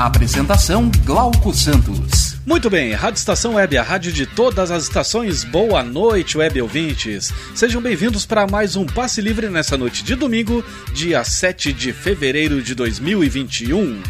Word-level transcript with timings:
Apresentação 0.00 0.90
Glauco 1.04 1.52
Santos. 1.52 2.38
Muito 2.46 2.70
bem, 2.70 2.94
Rádio 2.94 3.18
Estação 3.18 3.56
Web, 3.56 3.76
a 3.76 3.82
rádio 3.82 4.10
de 4.10 4.24
todas 4.24 4.70
as 4.70 4.84
estações. 4.84 5.44
Boa 5.44 5.84
noite, 5.84 6.38
web 6.38 6.62
ouvintes. 6.62 7.30
Sejam 7.54 7.82
bem-vindos 7.82 8.24
para 8.24 8.46
mais 8.46 8.76
um 8.76 8.86
Passe 8.86 9.20
Livre 9.20 9.50
nessa 9.50 9.76
noite 9.76 10.02
de 10.02 10.14
domingo, 10.14 10.64
dia 10.94 11.22
7 11.22 11.74
de 11.74 11.92
fevereiro 11.92 12.62
de 12.62 12.74
2021. 12.74 14.00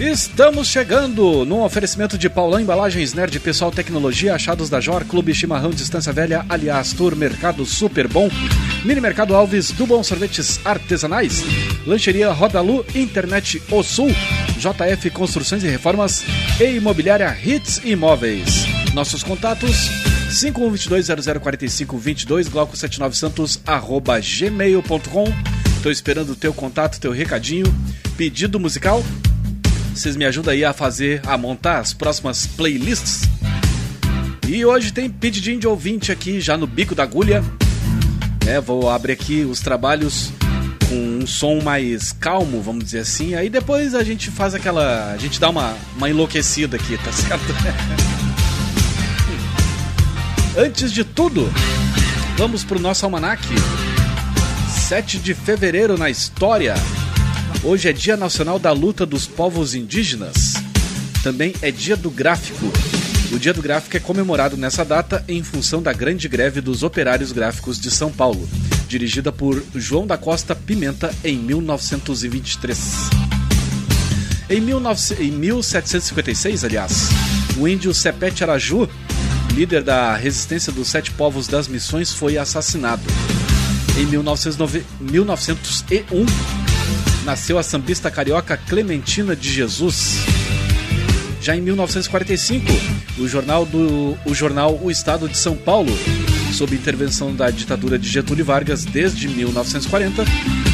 Estamos 0.00 0.68
chegando 0.68 1.44
num 1.44 1.60
oferecimento 1.60 2.16
de 2.16 2.30
Paulão 2.30 2.58
Embalagens 2.58 3.12
Nerd 3.12 3.38
Pessoal 3.38 3.70
Tecnologia, 3.70 4.34
Achados 4.34 4.70
da 4.70 4.80
Jor, 4.80 5.04
Clube 5.04 5.34
Chimarrão 5.34 5.68
Distância 5.68 6.10
Velha, 6.10 6.42
Aliás 6.48 6.94
Tour 6.94 7.14
Mercado 7.14 7.66
Super 7.66 8.08
Bom, 8.08 8.30
Mini 8.82 8.98
Mercado 8.98 9.36
Alves, 9.36 9.72
do 9.72 9.86
Bom 9.86 10.02
Sorvetes 10.02 10.58
Artesanais, 10.64 11.44
Lancheria 11.86 12.32
Rodalu, 12.32 12.82
Internet 12.94 13.62
O 13.70 13.82
Sul, 13.82 14.08
JF 14.56 15.10
Construções 15.10 15.62
e 15.64 15.68
Reformas 15.68 16.24
e 16.58 16.76
Imobiliária 16.76 17.36
Hits 17.44 17.82
Imóveis. 17.84 18.64
Nossos 18.94 19.22
contatos 19.22 19.90
5122004522, 20.30 22.48
glauco79santos, 22.48 23.60
arroba 23.66 24.18
gmail.com. 24.18 25.24
Estou 25.76 25.92
esperando 25.92 26.30
o 26.30 26.36
teu 26.36 26.54
contato, 26.54 26.98
teu 26.98 27.12
recadinho, 27.12 27.66
pedido 28.16 28.58
musical 28.58 29.04
vocês 29.94 30.16
me 30.16 30.24
ajudam 30.24 30.52
aí 30.52 30.64
a 30.64 30.72
fazer, 30.72 31.20
a 31.26 31.36
montar 31.36 31.78
as 31.78 31.92
próximas 31.92 32.46
playlists. 32.46 33.22
E 34.48 34.64
hoje 34.64 34.92
tem 34.92 35.08
pedidinho 35.08 35.60
de 35.60 35.66
ouvinte 35.66 36.10
aqui 36.10 36.40
já 36.40 36.56
no 36.56 36.66
bico 36.66 36.94
da 36.94 37.02
agulha. 37.02 37.44
É, 38.46 38.60
vou 38.60 38.90
abrir 38.90 39.12
aqui 39.12 39.44
os 39.44 39.60
trabalhos 39.60 40.32
com 40.88 41.20
um 41.22 41.26
som 41.26 41.60
mais 41.60 42.12
calmo, 42.12 42.60
vamos 42.60 42.84
dizer 42.84 43.00
assim. 43.00 43.34
Aí 43.34 43.48
depois 43.48 43.94
a 43.94 44.02
gente 44.02 44.30
faz 44.30 44.54
aquela. 44.54 45.12
A 45.12 45.18
gente 45.18 45.38
dá 45.38 45.50
uma, 45.50 45.76
uma 45.96 46.10
enlouquecida 46.10 46.76
aqui, 46.76 46.98
tá 46.98 47.12
certo? 47.12 47.44
Antes 50.58 50.92
de 50.92 51.04
tudo, 51.04 51.48
vamos 52.36 52.64
pro 52.64 52.80
nosso 52.80 53.04
almanac. 53.04 53.42
7 54.68 55.18
de 55.18 55.32
fevereiro 55.32 55.96
na 55.96 56.10
história. 56.10 56.74
Hoje 57.62 57.88
é 57.88 57.92
Dia 57.92 58.16
Nacional 58.16 58.58
da 58.58 58.72
Luta 58.72 59.04
dos 59.04 59.26
Povos 59.26 59.74
Indígenas. 59.74 60.54
Também 61.22 61.54
é 61.60 61.70
Dia 61.70 61.96
do 61.96 62.10
Gráfico. 62.10 62.72
O 63.32 63.38
Dia 63.38 63.52
do 63.52 63.60
Gráfico 63.60 63.96
é 63.96 64.00
comemorado 64.00 64.56
nessa 64.56 64.84
data 64.84 65.22
em 65.28 65.42
função 65.42 65.82
da 65.82 65.92
grande 65.92 66.26
greve 66.26 66.60
dos 66.60 66.82
operários 66.82 67.32
gráficos 67.32 67.78
de 67.78 67.90
São 67.90 68.10
Paulo, 68.10 68.48
dirigida 68.88 69.30
por 69.30 69.62
João 69.74 70.06
da 70.06 70.16
Costa 70.16 70.54
Pimenta 70.54 71.14
em 71.22 71.36
1923. 71.36 72.78
Em, 74.48 74.60
19... 74.60 75.22
em 75.22 75.30
1756, 75.30 76.64
aliás, 76.64 77.08
o 77.56 77.68
índio 77.68 77.94
Sepete 77.94 78.42
Araju, 78.42 78.88
líder 79.54 79.82
da 79.82 80.16
resistência 80.16 80.72
dos 80.72 80.88
sete 80.88 81.10
povos 81.12 81.46
das 81.46 81.68
missões, 81.68 82.12
foi 82.12 82.38
assassinado. 82.38 83.02
Em 83.98 84.06
1909... 84.06 84.82
1901, 85.00 86.26
nasceu 87.30 87.60
a 87.60 87.62
sambista 87.62 88.10
carioca 88.10 88.56
Clementina 88.56 89.36
de 89.36 89.48
Jesus. 89.48 90.16
Já 91.40 91.54
em 91.54 91.60
1945, 91.60 92.66
o 93.20 93.28
jornal, 93.28 93.64
do, 93.64 94.18
o 94.26 94.34
jornal 94.34 94.76
O 94.82 94.90
Estado 94.90 95.28
de 95.28 95.36
São 95.36 95.56
Paulo, 95.56 95.92
sob 96.52 96.74
intervenção 96.74 97.32
da 97.32 97.48
ditadura 97.48 97.96
de 97.96 98.08
Getúlio 98.08 98.44
Vargas 98.44 98.84
desde 98.84 99.28
1940, 99.28 100.24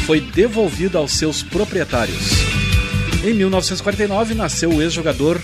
foi 0.07 0.19
devolvido 0.19 0.97
aos 0.97 1.11
seus 1.11 1.43
proprietários. 1.43 2.31
Em 3.23 3.35
1949, 3.35 4.33
nasceu 4.33 4.71
o 4.71 4.81
ex-jogador 4.81 5.39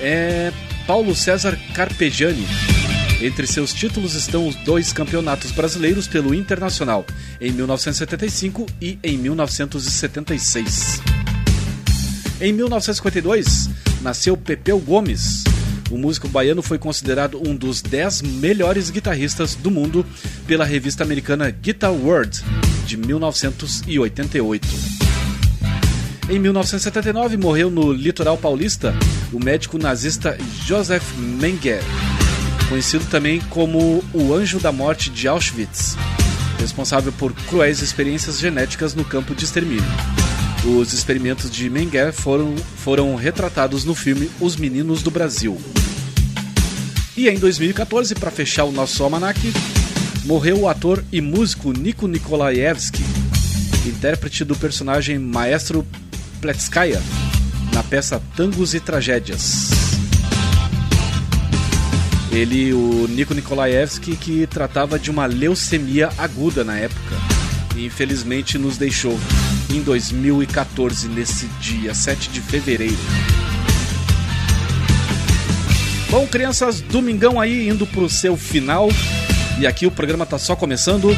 é, 0.00 0.50
Paulo 0.86 1.14
César 1.14 1.58
Carpegiani, 1.74 2.46
entre 3.20 3.46
seus 3.46 3.72
títulos 3.72 4.14
estão 4.14 4.46
os 4.46 4.54
dois 4.56 4.92
campeonatos 4.92 5.50
brasileiros 5.50 6.06
pelo 6.06 6.34
Internacional, 6.34 7.04
em 7.40 7.50
1975 7.50 8.66
e 8.80 8.98
em 9.02 9.16
1976. 9.16 11.00
Em 12.40 12.52
1952, 12.52 13.70
nasceu 14.02 14.36
Pepeu 14.36 14.78
Gomes. 14.78 15.44
O 15.90 15.96
músico 15.96 16.28
baiano 16.28 16.62
foi 16.62 16.78
considerado 16.78 17.40
um 17.46 17.54
dos 17.54 17.80
10 17.80 18.22
melhores 18.22 18.90
guitarristas 18.90 19.54
do 19.54 19.70
mundo 19.70 20.04
pela 20.46 20.64
revista 20.64 21.02
americana 21.04 21.50
Guitar 21.50 21.92
World, 21.92 22.42
de 22.84 22.96
1988. 22.96 24.66
Em 26.28 26.40
1979, 26.40 27.36
morreu 27.36 27.70
no 27.70 27.92
litoral 27.92 28.36
paulista 28.36 28.92
o 29.32 29.38
médico 29.38 29.78
nazista 29.78 30.36
Joseph 30.66 31.16
Mengele 31.16 32.15
conhecido 32.68 33.04
também 33.06 33.40
como 33.50 34.02
o 34.12 34.34
Anjo 34.34 34.58
da 34.58 34.72
Morte 34.72 35.10
de 35.10 35.28
Auschwitz, 35.28 35.96
responsável 36.58 37.12
por 37.12 37.32
cruéis 37.32 37.80
experiências 37.80 38.38
genéticas 38.38 38.94
no 38.94 39.04
campo 39.04 39.34
de 39.34 39.44
extermínio. 39.44 39.84
Os 40.64 40.92
experimentos 40.92 41.50
de 41.50 41.70
Mengele 41.70 42.12
foram, 42.12 42.56
foram 42.76 43.14
retratados 43.14 43.84
no 43.84 43.94
filme 43.94 44.30
Os 44.40 44.56
Meninos 44.56 45.02
do 45.02 45.10
Brasil. 45.10 45.60
E 47.16 47.28
em 47.28 47.38
2014, 47.38 48.14
para 48.16 48.30
fechar 48.30 48.64
o 48.64 48.72
nosso 48.72 49.02
almanac, 49.02 49.40
morreu 50.24 50.60
o 50.60 50.68
ator 50.68 51.04
e 51.12 51.20
músico 51.20 51.72
Niko 51.72 52.08
Nikolaevsky, 52.08 53.02
intérprete 53.86 54.44
do 54.44 54.56
personagem 54.56 55.18
Maestro 55.18 55.86
Pletskaya, 56.40 57.00
na 57.72 57.82
peça 57.82 58.20
Tangos 58.36 58.74
e 58.74 58.80
Tragédias. 58.80 59.95
Ele, 62.36 62.74
o 62.74 63.06
Niko 63.08 63.32
Nikolaevsky, 63.32 64.14
que 64.14 64.46
tratava 64.46 64.98
de 64.98 65.10
uma 65.10 65.24
leucemia 65.24 66.10
aguda 66.18 66.62
na 66.62 66.76
época. 66.76 67.16
E 67.74 67.86
infelizmente 67.86 68.58
nos 68.58 68.76
deixou 68.76 69.18
em 69.70 69.80
2014, 69.80 71.08
nesse 71.08 71.46
dia 71.58 71.94
7 71.94 72.28
de 72.28 72.42
fevereiro. 72.42 72.98
Bom, 76.10 76.26
crianças, 76.26 76.82
domingão 76.82 77.40
aí 77.40 77.70
indo 77.70 77.86
pro 77.86 78.06
seu 78.10 78.36
final. 78.36 78.90
E 79.58 79.66
aqui 79.66 79.86
o 79.86 79.90
programa 79.90 80.26
tá 80.26 80.38
só 80.38 80.54
começando. 80.54 81.16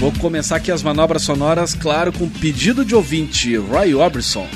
Vou 0.00 0.10
começar 0.14 0.56
aqui 0.56 0.72
as 0.72 0.82
manobras 0.82 1.22
sonoras, 1.22 1.72
claro, 1.72 2.12
com 2.12 2.28
pedido 2.28 2.84
de 2.84 2.96
ouvinte, 2.96 3.56
Roy 3.56 3.94
Orbison. 3.94 4.48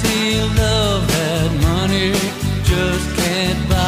See 0.00 0.40
love 0.62 1.02
that 1.14 1.50
money 1.68 2.12
just 2.64 3.06
can't 3.16 3.68
buy. 3.68 3.79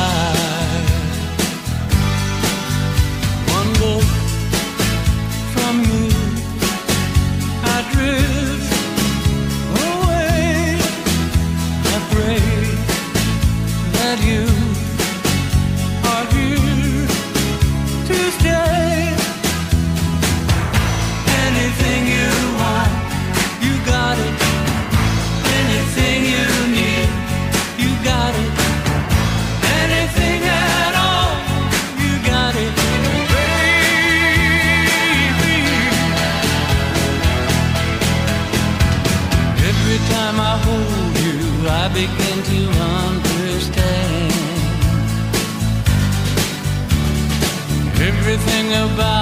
About 48.72 49.21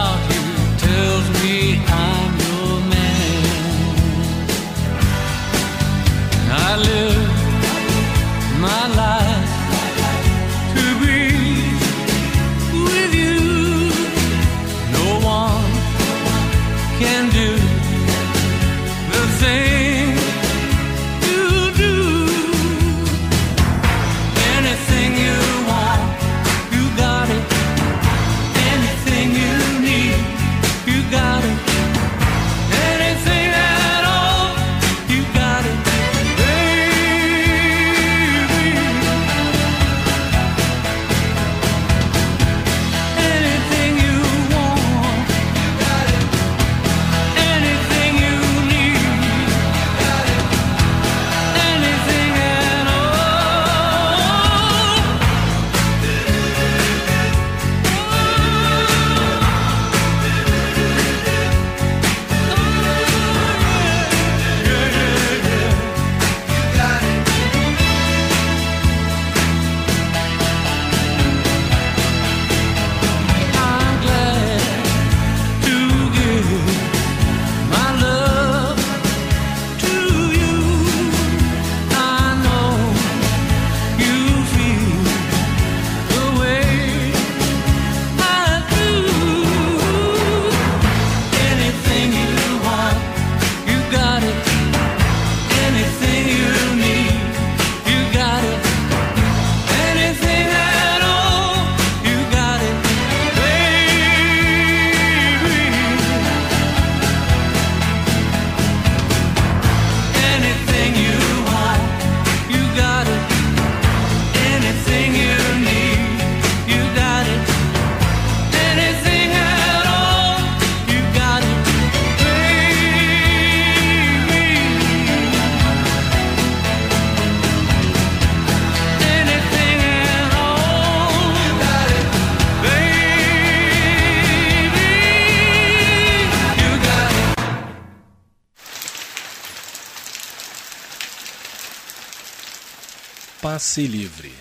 Passe 143.71 143.87
livre. 143.87 144.33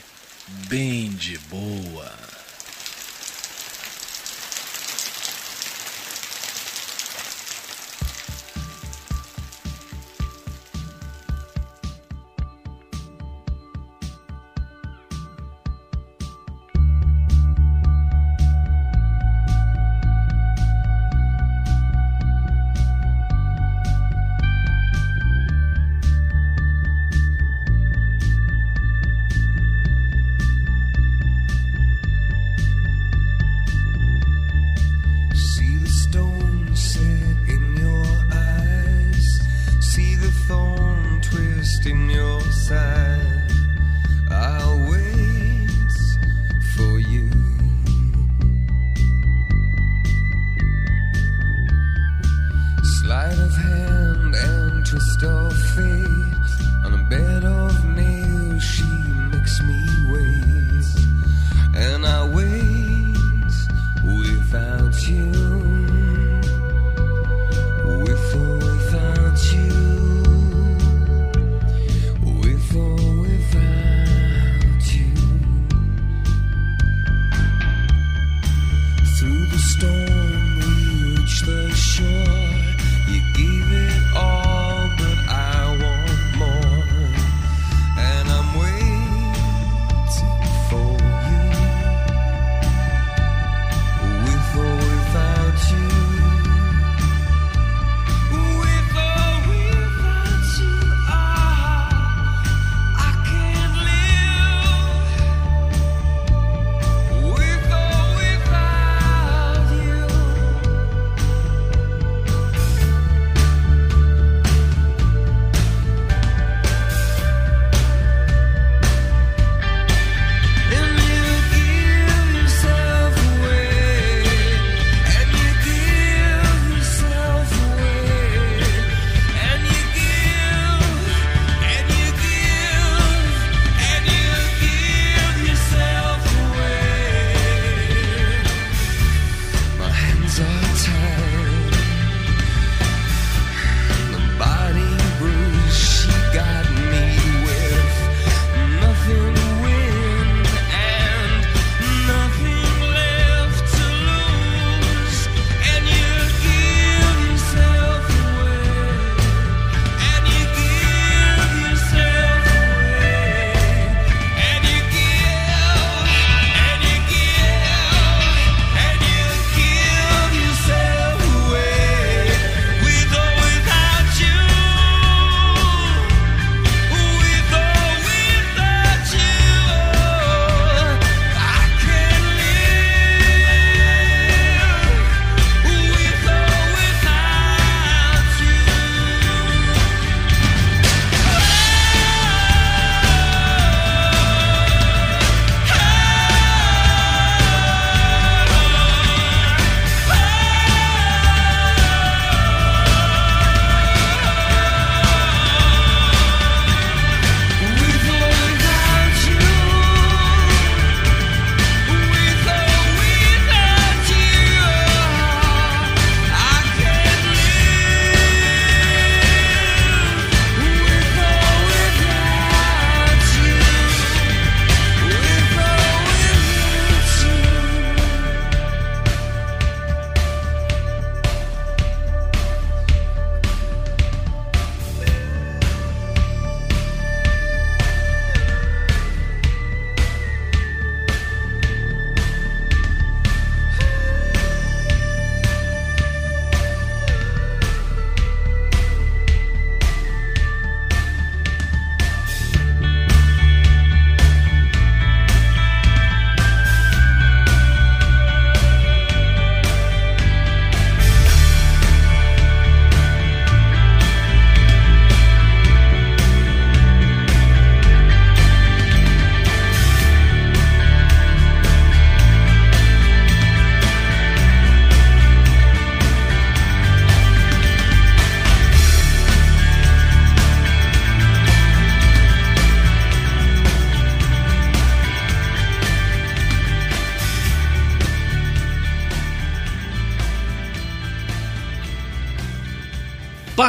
Bem 0.67 1.11
de 1.11 1.37
boa. 1.51 2.28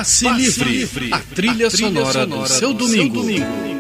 Passe, 0.01 0.25
Passe 0.25 0.41
livre. 0.41 0.71
livre, 0.71 1.13
a 1.13 1.19
trilha, 1.19 1.67
a 1.67 1.71
trilha 1.71 1.71
sonora, 1.71 2.13
sonora, 2.13 2.49
do, 2.49 2.55
seu, 2.55 2.73
domingo. 2.73 3.15
seu 3.17 3.23
domingo. 3.23 3.71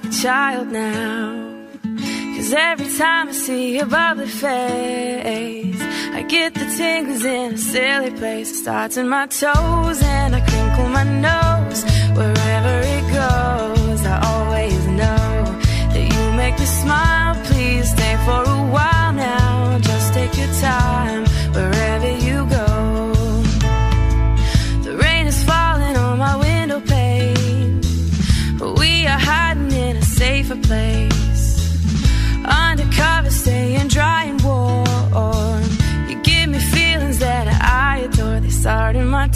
me 0.00 0.10
child 0.10 0.72
now. 0.72 1.66
Cause 2.34 2.52
every 2.52 2.88
time 2.96 3.28
I 3.28 3.32
see 3.32 3.76
your 3.76 3.86
bubbly 3.86 4.26
face. 4.26 5.57
tingles 6.78 7.24
in 7.24 7.54
a 7.54 7.58
silly 7.58 8.12
place. 8.12 8.50
It 8.52 8.58
starts 8.62 8.96
in 8.96 9.08
my 9.08 9.26
toes 9.26 10.00
and 10.16 10.36
I 10.38 10.40
crinkle 10.48 10.88
my 10.98 11.06
nose. 11.28 11.80
Wherever 12.18 12.74
it 12.96 13.04
goes, 13.20 14.00
I 14.14 14.16
always 14.32 14.82
know 15.00 15.28
that 15.92 16.04
you 16.12 16.22
make 16.42 16.56
me 16.62 16.68
smile. 16.82 17.34
Please 17.48 17.90
stay 17.96 18.14
for 18.26 18.42
a 18.56 18.60
while 18.74 19.12
now. 19.12 19.78
Just 19.90 20.14
take 20.14 20.34
your 20.40 20.52
time 20.70 21.22
wherever 21.56 22.10
you 22.26 22.36
go. 22.58 22.66
The 24.86 24.92
rain 25.02 25.26
is 25.26 25.42
falling 25.50 25.96
on 25.96 26.18
my 26.26 26.36
window 26.46 26.80
pane, 26.80 27.80
but 28.58 28.78
we 28.78 28.90
are 29.12 29.22
hiding 29.30 29.72
in 29.72 29.96
a 29.96 30.06
safer 30.20 30.58
place. 30.68 31.07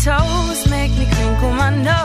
toes 0.05 0.69
make 0.69 0.91
me 0.99 1.07
crinkle 1.07 1.53
my 1.53 1.71
nose. 1.71 2.02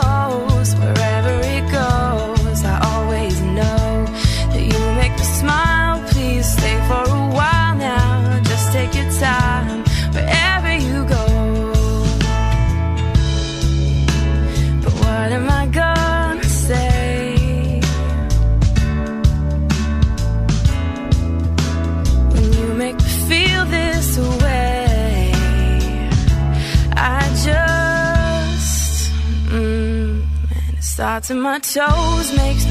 out 31.18 31.24
to 31.24 31.34
my 31.34 31.58
toes 31.58 32.36
makes 32.36 32.67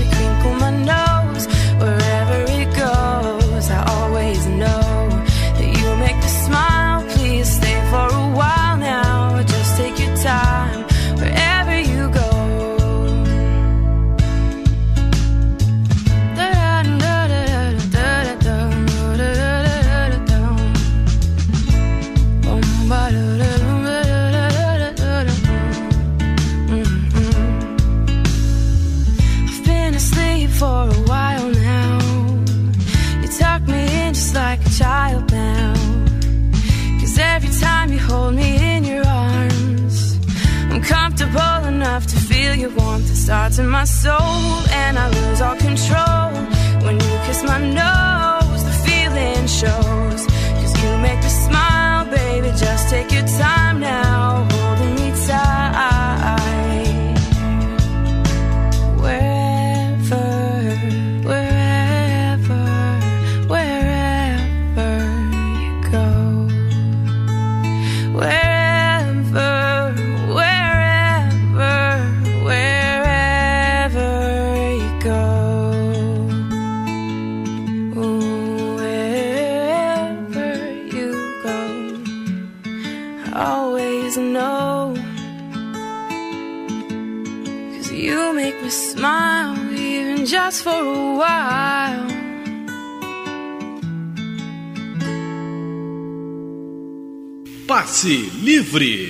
livre. 98.74 99.07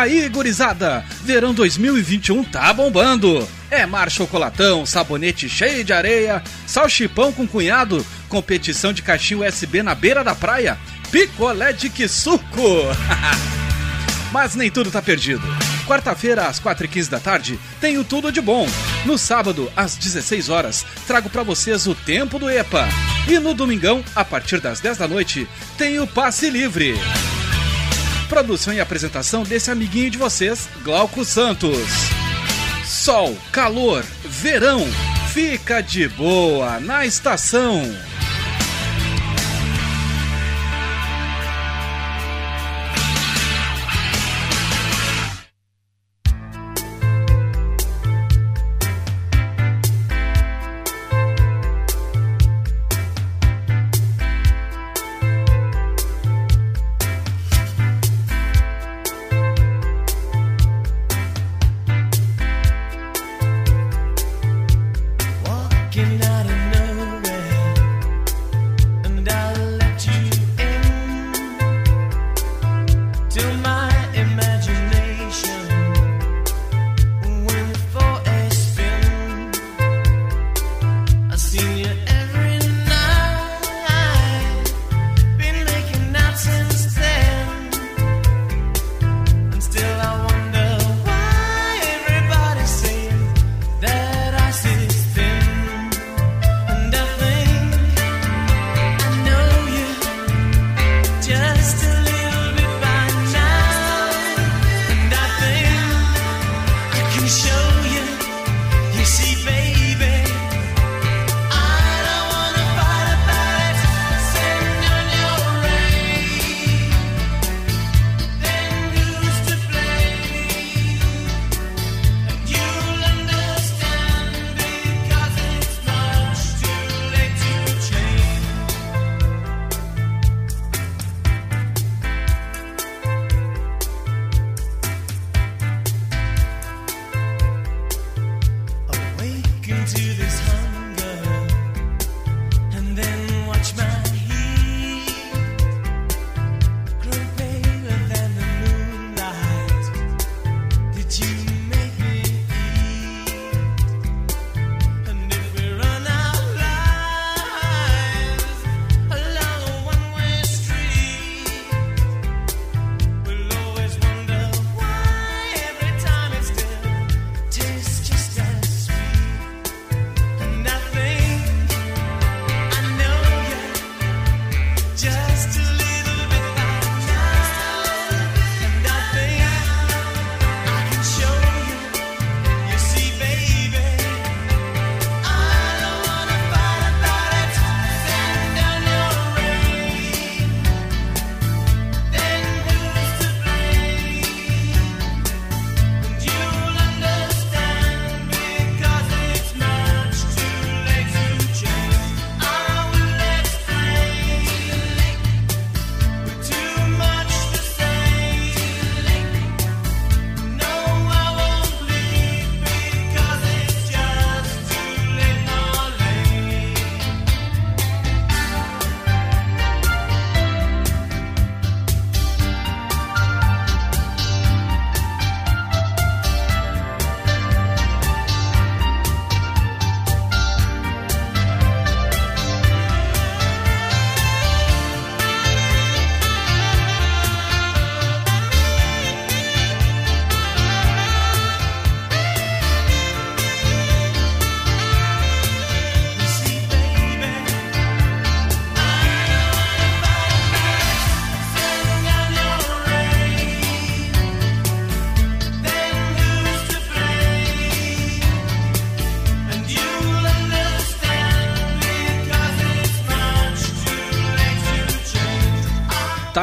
Aí, 0.00 0.28
gurizada? 0.28 1.04
Verão 1.22 1.52
2021 1.52 2.44
tá 2.44 2.72
bombando. 2.72 3.46
É 3.70 3.86
mar 3.86 4.10
chocolatão, 4.10 4.84
sabonete 4.86 5.48
cheio 5.48 5.84
de 5.84 5.92
areia, 5.92 6.42
salchipão 6.66 7.32
com 7.32 7.46
cunhado, 7.46 8.04
competição 8.28 8.92
de 8.92 9.02
caixinha 9.02 9.46
USB 9.46 9.82
na 9.82 9.94
beira 9.94 10.24
da 10.24 10.34
praia, 10.34 10.78
picolé 11.10 11.72
de 11.72 11.90
que 11.90 12.08
suco. 12.08 12.66
Mas 14.32 14.54
nem 14.54 14.70
tudo 14.70 14.90
tá 14.90 15.02
perdido. 15.02 15.42
Quarta-feira, 15.86 16.46
às 16.46 16.60
4h15 16.60 17.08
da 17.08 17.18
tarde, 17.18 17.58
tenho 17.80 18.04
tudo 18.04 18.30
de 18.30 18.40
bom. 18.40 18.66
No 19.04 19.18
sábado, 19.18 19.70
às 19.76 19.96
16 19.96 20.48
horas, 20.48 20.86
trago 21.06 21.28
pra 21.28 21.42
vocês 21.42 21.86
o 21.86 21.94
tempo 21.94 22.38
do 22.38 22.48
EPA. 22.48 22.88
E 23.28 23.38
no 23.38 23.54
domingão, 23.54 24.04
a 24.14 24.24
partir 24.24 24.60
das 24.60 24.80
10 24.80 24.98
da 24.98 25.08
noite, 25.08 25.48
tem 25.76 25.98
o 25.98 26.06
passe 26.06 26.48
livre. 26.48 26.94
Produção 28.30 28.72
e 28.72 28.80
apresentação 28.80 29.42
desse 29.42 29.72
amiguinho 29.72 30.08
de 30.08 30.16
vocês, 30.16 30.68
Glauco 30.84 31.24
Santos. 31.24 31.76
Sol, 32.86 33.36
calor, 33.50 34.04
verão, 34.24 34.86
fica 35.32 35.80
de 35.80 36.06
boa 36.06 36.78
na 36.78 37.04
estação. 37.04 37.82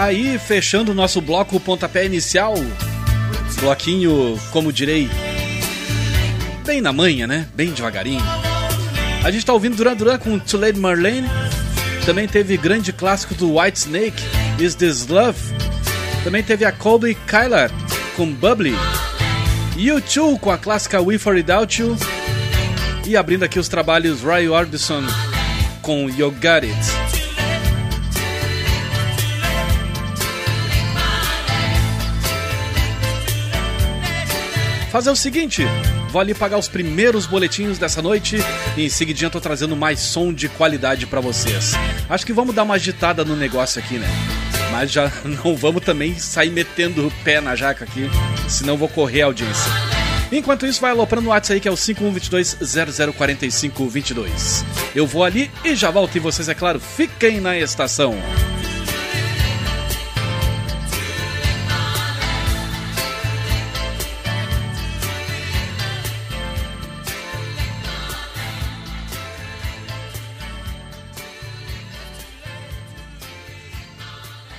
Aí 0.08 0.40
fechando 0.40 0.92
o 0.92 0.96
nosso 0.96 1.22
bloco 1.22 1.60
pontapé 1.60 2.06
inicial. 2.06 2.56
Bloquinho, 3.60 4.40
como 4.52 4.72
direi, 4.72 5.10
bem 6.66 6.82
na 6.82 6.94
manhã, 6.94 7.28
né? 7.28 7.48
Bem 7.54 7.72
devagarinho. 7.72 8.24
A 9.24 9.32
gente 9.32 9.46
tá 9.46 9.52
ouvindo 9.52 9.76
Duran 9.76 9.96
Duran 9.96 10.18
com 10.18 10.40
Too 10.40 10.60
Late 10.60 10.80
Marlene. 10.80 11.28
Também 12.06 12.28
teve 12.28 12.56
grande 12.56 12.94
clássico 12.94 13.34
do 13.36 13.60
White 13.60 13.80
Snake, 13.80 14.24
Is 14.60 14.76
This 14.76 15.08
Love. 15.08 15.40
Também 16.24 16.42
teve 16.42 16.64
a 16.64 16.72
Colby 16.72 17.16
Kyler 17.28 17.70
com 18.16 18.32
Bubbly. 18.34 18.76
U2 19.76 20.40
com 20.40 20.52
a 20.52 20.58
clássica 20.58 21.02
We 21.02 21.18
For 21.18 21.36
Without 21.36 21.82
You. 21.82 21.98
E 23.06 23.18
abrindo 23.18 23.44
aqui 23.44 23.60
os 23.60 23.68
trabalhos 23.68 24.22
Roy 24.22 24.48
Orbison 24.48 25.04
com 25.82 26.10
You 26.10 26.32
Got 26.32 26.66
It. 26.66 26.97
Fazer 34.92 35.10
o 35.10 35.16
seguinte, 35.16 35.64
vou 36.10 36.22
ali 36.22 36.34
pagar 36.34 36.58
os 36.58 36.70
primeiros 36.70 37.26
boletins 37.26 37.78
dessa 37.78 38.02
noite 38.02 38.38
e 38.78 38.86
em 38.86 38.90
seguidinha 38.90 39.30
tô 39.30 39.42
trazendo 39.42 39.76
mais 39.76 40.00
som 40.00 40.34
de 40.34 40.48
qualidade 40.48 41.06
pra 41.06 41.20
vocês. 41.20 41.74
Acho 42.10 42.26
que 42.26 42.32
vamos 42.32 42.56
dar 42.56 42.64
uma 42.64 42.76
agitada 42.76 43.26
no 43.26 43.36
negócio 43.36 43.80
aqui, 43.80 43.98
né? 43.98 44.08
Mas 44.72 44.92
já 44.92 45.12
não 45.44 45.56
vamos 45.56 45.84
também 45.84 46.18
sair 46.18 46.50
metendo 46.50 47.08
o 47.08 47.12
pé 47.24 47.42
na 47.42 47.56
jaca 47.56 47.84
aqui, 47.84 48.10
senão 48.48 48.78
vou 48.78 48.88
correr 48.88 49.24
a 49.24 49.26
audiência. 49.26 49.70
Enquanto 50.32 50.66
isso, 50.66 50.80
vai 50.82 50.92
aloprando 50.92 51.28
o 51.28 51.32
WhatsApp 51.32 51.56
aí 51.56 51.62
que 51.62 51.68
é 51.68 51.72
o 51.72 51.76
5122-004522. 51.76 54.64
Eu 54.96 55.06
vou 55.06 55.24
ali 55.24 55.52
e 55.64 55.76
já 55.76 55.92
volto 55.92 56.16
e 56.16 56.20
vocês, 56.20 56.50
é 56.50 56.54
claro, 56.54 56.80
fiquem 56.80 57.40
na 57.40 57.58
estação. 57.58 58.16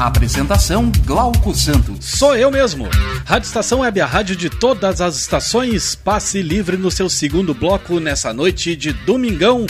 Apresentação 0.00 0.90
Glauco 1.04 1.54
Santos. 1.54 2.06
Sou 2.06 2.34
eu 2.34 2.50
mesmo. 2.50 2.88
Rádio 3.26 3.46
Estação 3.46 3.80
Web, 3.80 4.00
a 4.00 4.06
rádio 4.06 4.34
de 4.34 4.48
todas 4.48 4.98
as 4.98 5.18
estações. 5.18 5.94
Passe 5.94 6.40
livre 6.40 6.78
no 6.78 6.90
seu 6.90 7.06
segundo 7.10 7.52
bloco 7.52 8.00
nessa 8.00 8.32
noite 8.32 8.74
de 8.74 8.94
domingão, 8.94 9.66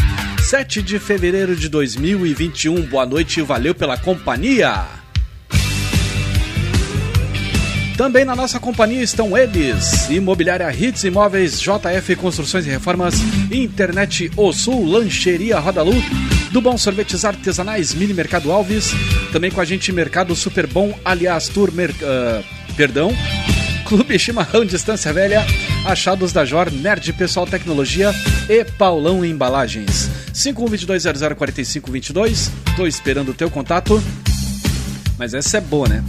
7 0.49 0.83
de 0.83 1.01
fevereiro 1.01 1.57
de 1.57 1.69
2021. 1.69 2.83
Boa 2.83 3.05
noite 3.05 3.43
valeu 3.43 3.75
pela 3.75 3.97
companhia. 3.97 5.00
Também 8.01 8.25
na 8.25 8.35
nossa 8.35 8.59
companhia 8.59 9.03
estão 9.03 9.37
eles: 9.37 10.09
Imobiliária 10.09 10.75
Hits 10.75 11.05
Imóveis, 11.05 11.61
JF 11.61 12.17
Construções 12.17 12.67
e 12.67 12.71
Reformas, 12.71 13.17
Internet 13.53 14.31
O 14.39 14.51
Sul, 14.55 14.87
Lancheria 14.87 15.59
Rodalu, 15.59 15.93
do 16.51 16.63
Bom 16.63 16.79
Sorvetes 16.79 17.27
Artesanais, 17.27 17.93
Mini 17.93 18.15
Mercado 18.15 18.51
Alves, 18.51 18.93
também 19.33 19.51
com 19.51 19.61
a 19.61 19.67
gente 19.67 19.93
Mercado 19.93 20.35
Super 20.35 20.67
Bom, 20.67 20.99
aliás, 21.05 21.51
Tour, 21.51 21.71
Mer- 21.73 21.95
ah, 22.03 22.41
perdão, 22.75 23.15
Clube 23.85 24.19
Chimarrão 24.19 24.65
Distância 24.65 25.13
Velha, 25.13 25.45
Achados 25.85 26.33
da 26.33 26.47
Jor, 26.47 26.73
Nerd 26.73 27.13
Pessoal 27.13 27.47
Tecnologia 27.47 28.15
e 28.49 28.65
Paulão 28.65 29.23
Embalagens. 29.23 30.09
5122004522, 30.33 32.49
tô 32.77 32.87
esperando 32.87 33.33
o 33.33 33.35
teu 33.35 33.51
contato. 33.51 34.03
Mas 35.19 35.35
essa 35.35 35.59
é 35.59 35.61
boa, 35.61 35.87
né? 35.87 36.03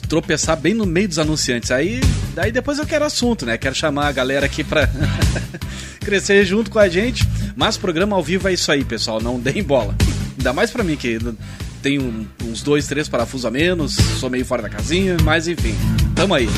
Tropeçar 0.00 0.56
bem 0.56 0.74
no 0.74 0.84
meio 0.86 1.08
dos 1.08 1.18
anunciantes. 1.18 1.70
Aí, 1.70 2.00
daí 2.34 2.50
depois 2.52 2.78
eu 2.78 2.86
quero 2.86 3.04
assunto, 3.04 3.44
né? 3.46 3.56
Quero 3.58 3.74
chamar 3.74 4.08
a 4.08 4.12
galera 4.12 4.46
aqui 4.46 4.62
pra 4.64 4.88
crescer 6.00 6.44
junto 6.44 6.70
com 6.70 6.78
a 6.78 6.88
gente. 6.88 7.26
Mas 7.56 7.76
programa 7.76 8.14
ao 8.16 8.22
vivo 8.22 8.48
é 8.48 8.52
isso 8.52 8.70
aí, 8.70 8.84
pessoal. 8.84 9.20
Não 9.20 9.38
deem 9.40 9.62
bola. 9.62 9.94
Ainda 10.36 10.52
mais 10.52 10.70
pra 10.70 10.84
mim, 10.84 10.96
que 10.96 11.18
tenho 11.82 12.02
um- 12.02 12.26
uns 12.44 12.62
dois, 12.62 12.86
três 12.86 13.08
parafusos 13.08 13.44
a 13.46 13.50
menos, 13.50 13.94
sou 14.18 14.28
meio 14.30 14.44
fora 14.44 14.62
da 14.62 14.68
casinha, 14.68 15.16
mas 15.22 15.46
enfim, 15.48 15.74
tamo 16.14 16.34
aí. 16.34 16.48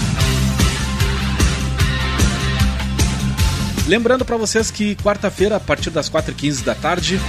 Lembrando 3.86 4.24
pra 4.24 4.36
vocês 4.36 4.70
que 4.70 4.94
quarta-feira, 4.96 5.56
a 5.56 5.60
partir 5.60 5.90
das 5.90 6.08
4h15 6.08 6.62
da 6.62 6.74
tarde, 6.74 7.20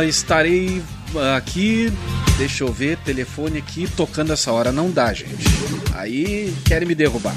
ah, 0.00 0.04
estarei 0.04 0.82
aqui. 1.36 1.92
Deixa 2.40 2.64
eu 2.64 2.72
ver, 2.72 2.96
telefone 3.04 3.58
aqui 3.58 3.86
tocando 3.94 4.32
essa 4.32 4.50
hora 4.50 4.72
não 4.72 4.90
dá, 4.90 5.12
gente. 5.12 5.44
Aí 5.94 6.50
querem 6.64 6.88
me 6.88 6.94
derrubar. 6.94 7.36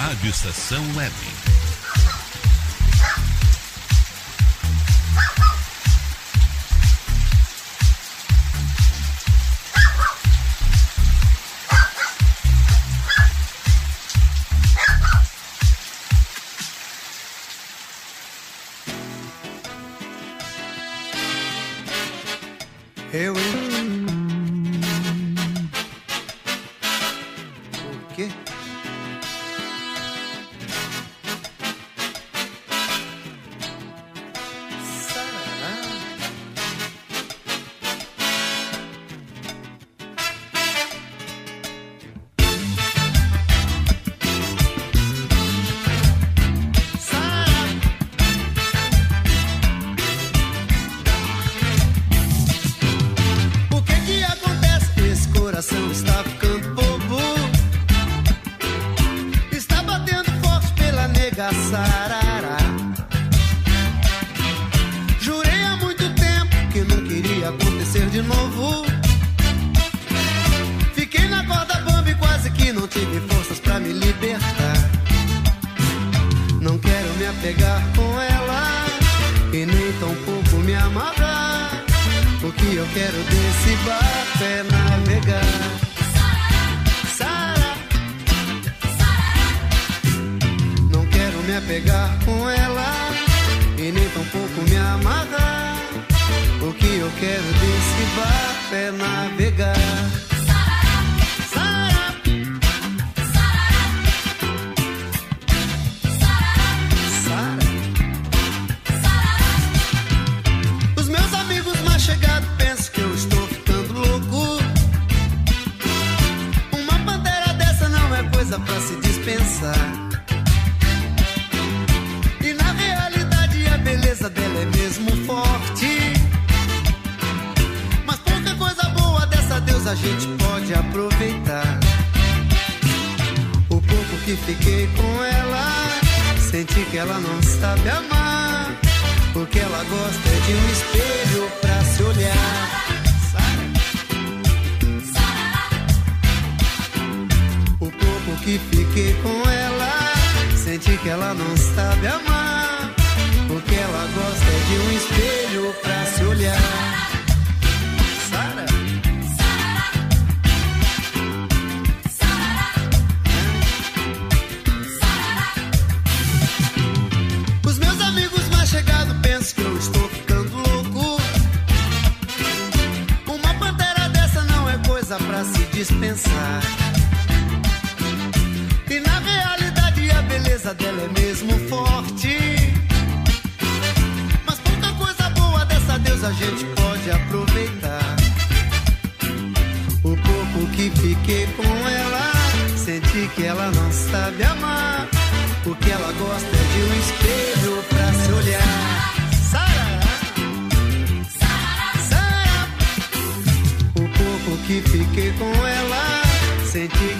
Rádio 0.08 0.30
Estação 0.30 0.82
Web. 0.96 1.37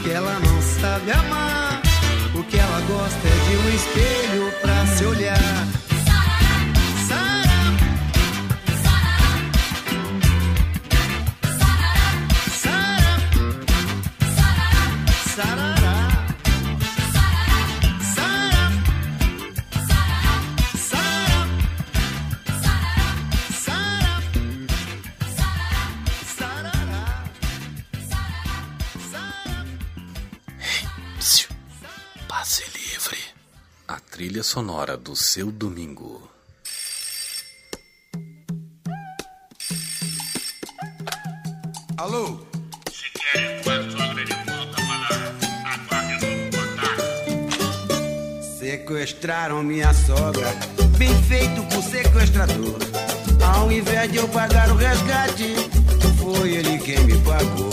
que 0.08 0.14
ela 0.14 0.40
não 0.40 0.62
sabe 0.62 1.12
amar. 1.12 1.82
O 2.34 2.42
que 2.44 2.58
ela 2.58 2.80
gosta 2.88 3.28
é 3.28 3.50
de 3.50 3.58
um 3.58 3.76
espelho 3.76 4.52
pra 4.62 4.86
se 4.86 5.06
olhar. 5.06 5.87
sonora 34.48 34.96
do 34.96 35.14
seu 35.14 35.52
domingo. 35.52 36.26
Alô? 41.98 42.40
Se 42.90 43.12
querem 43.12 43.62
com 43.62 43.70
a 43.72 43.92
sogra 43.92 44.24
de 44.24 44.32
volta 44.32 44.78
para 44.88 45.18
a 45.66 45.78
guarda 45.90 46.16
do 48.40 48.42
Sequestraram 48.58 49.64
minha 49.64 49.94
sogra, 49.94 50.48
bem 50.98 51.14
feito 51.24 51.62
por 51.64 51.84
sequestrador. 51.84 52.80
Ao 53.54 53.70
invés 53.70 54.10
de 54.14 54.20
eu 54.20 54.30
pagar 54.30 54.72
o 54.72 54.78
resgate, 54.78 55.56
foi 56.18 56.54
ele 56.54 56.78
quem 56.78 57.04
me 57.04 57.18
pagou. 57.22 57.68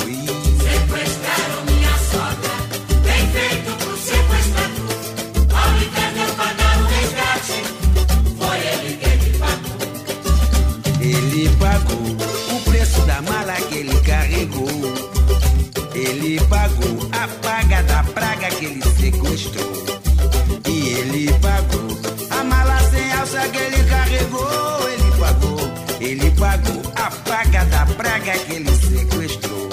que 28.32 28.54
ele 28.54 28.70
sequestrou. 28.70 29.68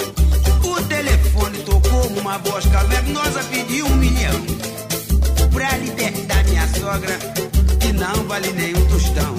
O 0.62 0.82
telefone 0.82 1.58
tocou 1.60 2.06
uma 2.18 2.36
voz 2.38 2.66
cavernosa, 2.66 3.42
pediu 3.44 3.86
um 3.86 3.96
milhão 3.96 4.44
pra 5.50 5.74
libertar 5.78 6.44
minha 6.44 6.68
sogra, 6.68 7.18
que 7.80 7.92
não 7.94 8.12
vale 8.28 8.52
nem 8.52 8.76
um 8.76 8.86
tostão. 8.88 9.34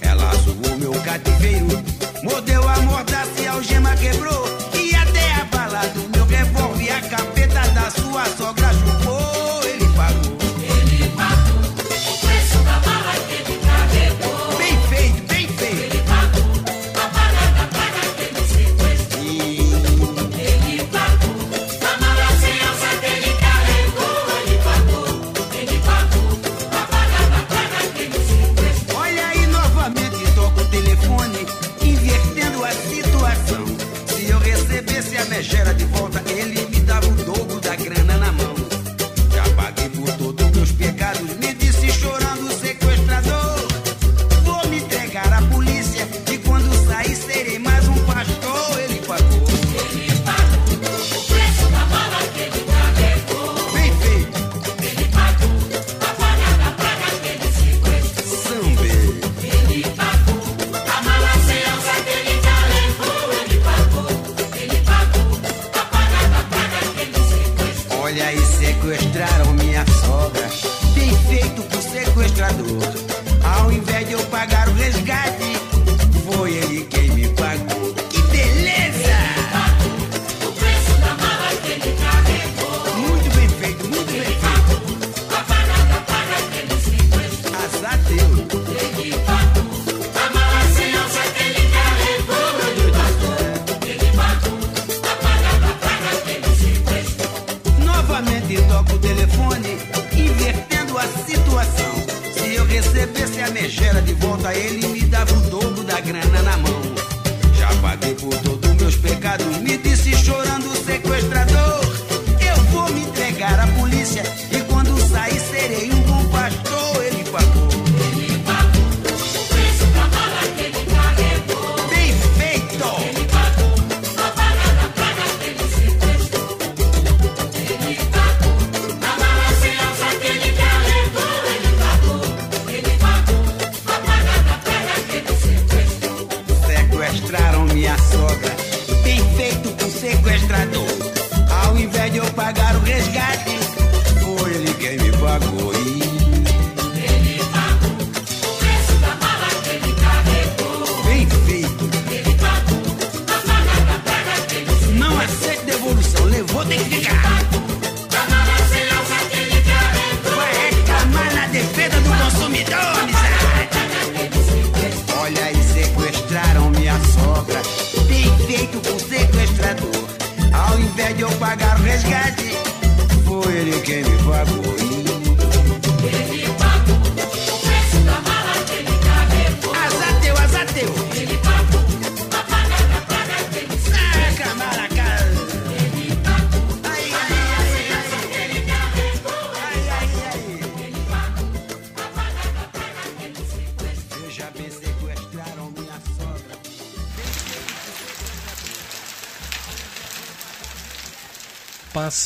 Ela 0.00 0.34
zoou 0.34 0.76
meu 0.76 0.92
cativeiro 1.02 1.87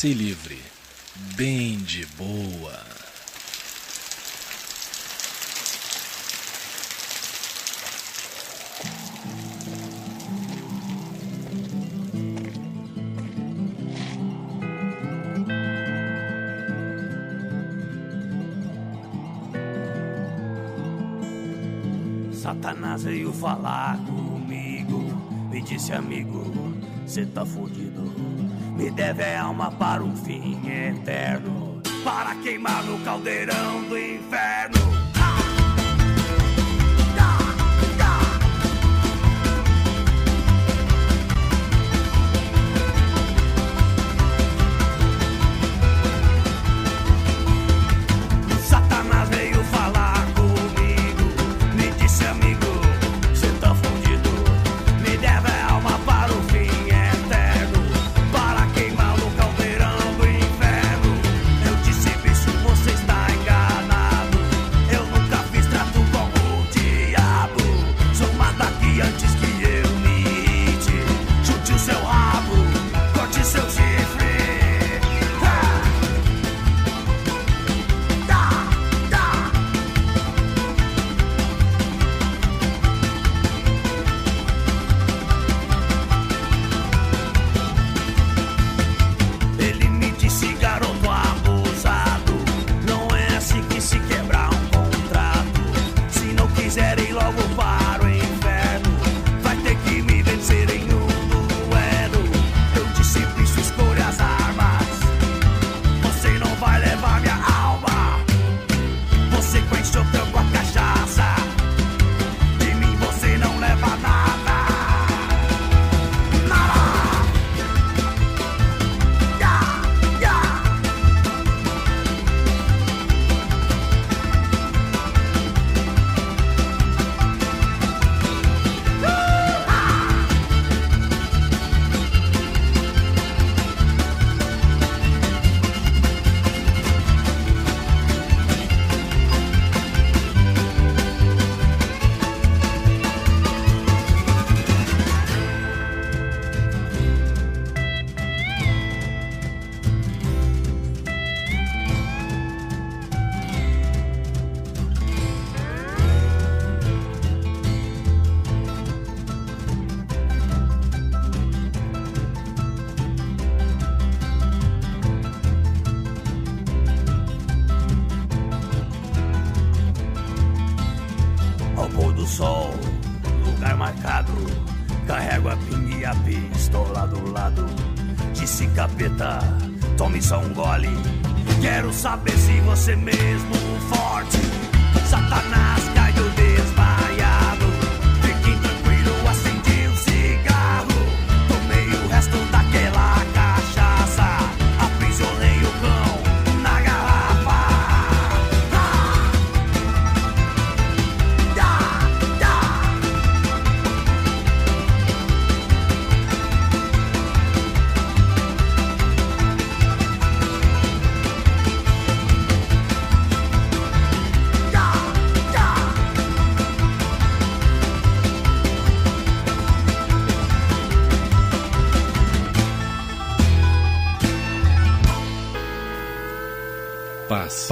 se 0.03 0.13
livre, 0.13 0.59
bem 1.37 1.77
de 1.77 2.05
boa. 2.17 2.77
Satanás 22.33 23.03
veio 23.03 23.31
falar 23.31 23.97
comigo, 24.05 24.99
me 25.49 25.61
disse 25.61 25.93
amigo, 25.93 26.43
cê 27.07 27.25
tá 27.25 27.45
fudido, 27.45 28.03
me 28.75 28.91
deve 28.91 29.23
a 29.23 29.43
alma 29.43 29.71
queimar 32.63 32.83
no 32.85 32.97
caldeirão. 32.99 33.82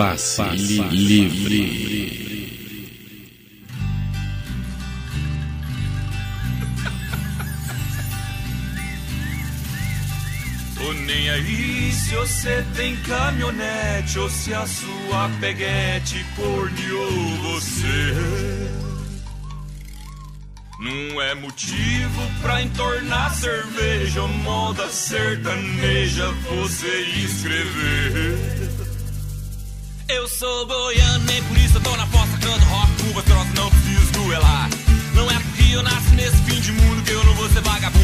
Passe, 0.01 0.37
passe, 0.37 0.57
li- 0.57 1.29
livre. 1.29 1.91
Tô 10.77 10.93
nem 10.93 11.29
aí 11.29 11.91
se 11.93 12.15
você 12.15 12.65
tem 12.75 12.95
caminhonete 12.97 14.17
ou 14.19 14.29
se 14.29 14.53
a 14.53 14.65
sua 14.65 15.29
peguete 15.39 16.25
corneou 16.35 17.37
você. 17.43 18.15
Não 20.79 21.21
é 21.21 21.35
motivo 21.35 22.21
pra 22.41 22.61
entornar 22.63 23.31
cerveja 23.35 24.23
ou 24.23 24.27
moda 24.29 24.89
sertaneja 24.89 26.27
você 26.49 27.01
escrever. 27.23 28.60
Sou 30.37 30.65
goiano, 30.65 31.23
nem 31.25 31.43
por 31.43 31.57
isso 31.57 31.77
eu 31.77 31.81
tô 31.81 31.95
na 31.95 32.07
fossa, 32.07 32.37
canto 32.37 32.65
rock, 32.65 33.03
curva, 33.03 33.21
troço, 33.23 33.49
não 33.55 33.69
preciso 33.69 34.11
duelar. 34.13 34.69
Não 35.13 35.29
é 35.29 35.39
porque 35.39 35.73
eu 35.73 35.83
nasci 35.83 36.15
nesse 36.15 36.37
fim 36.37 36.59
de 36.59 36.71
mundo 36.71 37.03
que 37.03 37.11
eu 37.11 37.23
não 37.23 37.33
vou 37.35 37.47
ser 37.49 37.61
vagabundo 37.61 38.00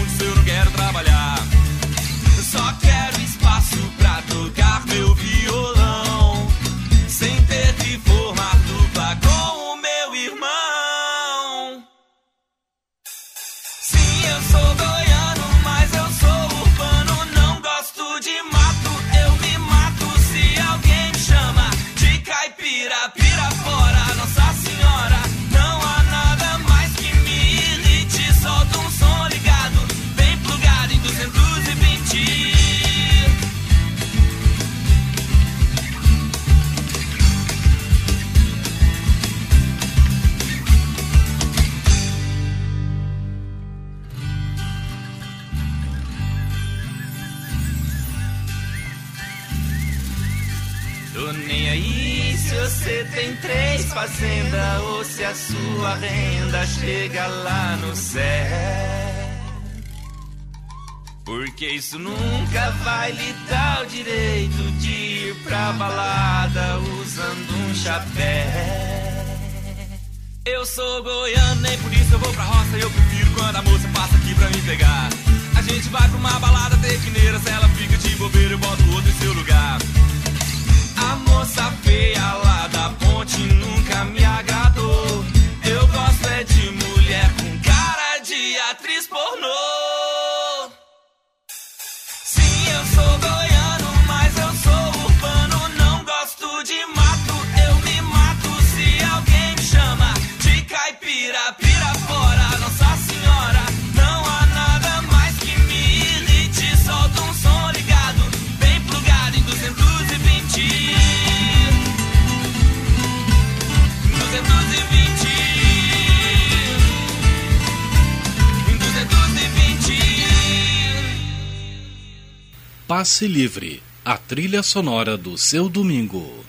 Passe 122.98 123.28
Livre, 123.28 123.80
a 124.04 124.18
trilha 124.18 124.64
sonora 124.64 125.16
do 125.16 125.38
seu 125.38 125.70
domingo. 125.70 126.44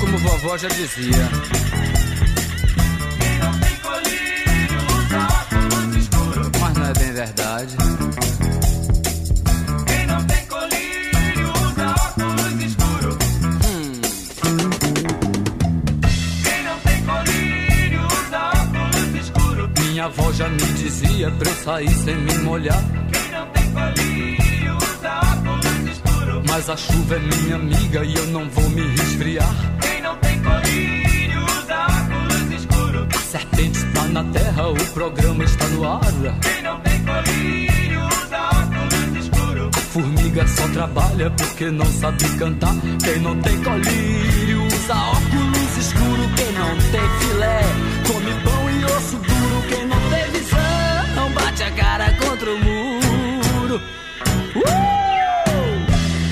Como 0.00 0.18
vovó 0.20 0.56
já 0.56 0.68
dizia. 0.68 1.59
Sair 21.70 21.90
sem 22.04 22.16
me 22.16 22.34
molhar. 22.38 22.82
Quem 23.12 23.30
não 23.30 23.46
tem 23.54 23.66
colírio 23.72 24.76
usa 24.76 25.20
óculos 25.32 25.92
escuros. 25.92 26.42
Mas 26.48 26.68
a 26.68 26.76
chuva 26.76 27.14
é 27.14 27.18
minha 27.20 27.54
amiga 27.54 28.04
e 28.04 28.14
eu 28.14 28.26
não 28.26 28.48
vou 28.50 28.68
me 28.70 28.82
resfriar. 28.96 29.54
Quem 29.80 30.02
não 30.02 30.16
tem 30.16 30.42
colírio 30.42 31.44
usa 31.44 31.76
óculos 32.00 32.52
escuros. 32.58 33.06
A 33.14 33.20
serpente 33.20 33.78
está 33.78 34.04
na 34.08 34.24
terra, 34.24 34.68
o 34.68 34.84
programa 34.92 35.44
está 35.44 35.66
no 35.68 35.84
ar. 35.88 36.00
Quem 36.42 36.62
não 36.62 36.80
tem 36.80 37.04
colírio 37.04 38.00
usa 38.00 38.40
óculos 38.62 39.24
escuros. 39.24 39.70
A 39.76 39.80
formiga 39.80 40.48
só 40.48 40.68
trabalha 40.68 41.30
porque 41.30 41.70
não 41.70 41.86
sabe 41.86 42.28
cantar. 42.36 42.74
Quem 43.04 43.20
não 43.20 43.40
tem 43.42 43.56
colírio 43.62 44.66
usa 44.66 44.94
óculos 44.96 45.76
escuro. 45.78 46.24
Quem 46.36 46.52
não 46.52 46.76
tem 46.90 47.08
filé 47.20 47.60
come 48.08 48.32
pão 48.42 48.70
e 48.70 48.84
osso 48.86 49.29
contra 52.40 52.54
o 52.54 52.58
muro. 52.58 53.82
Uh! 54.56 54.62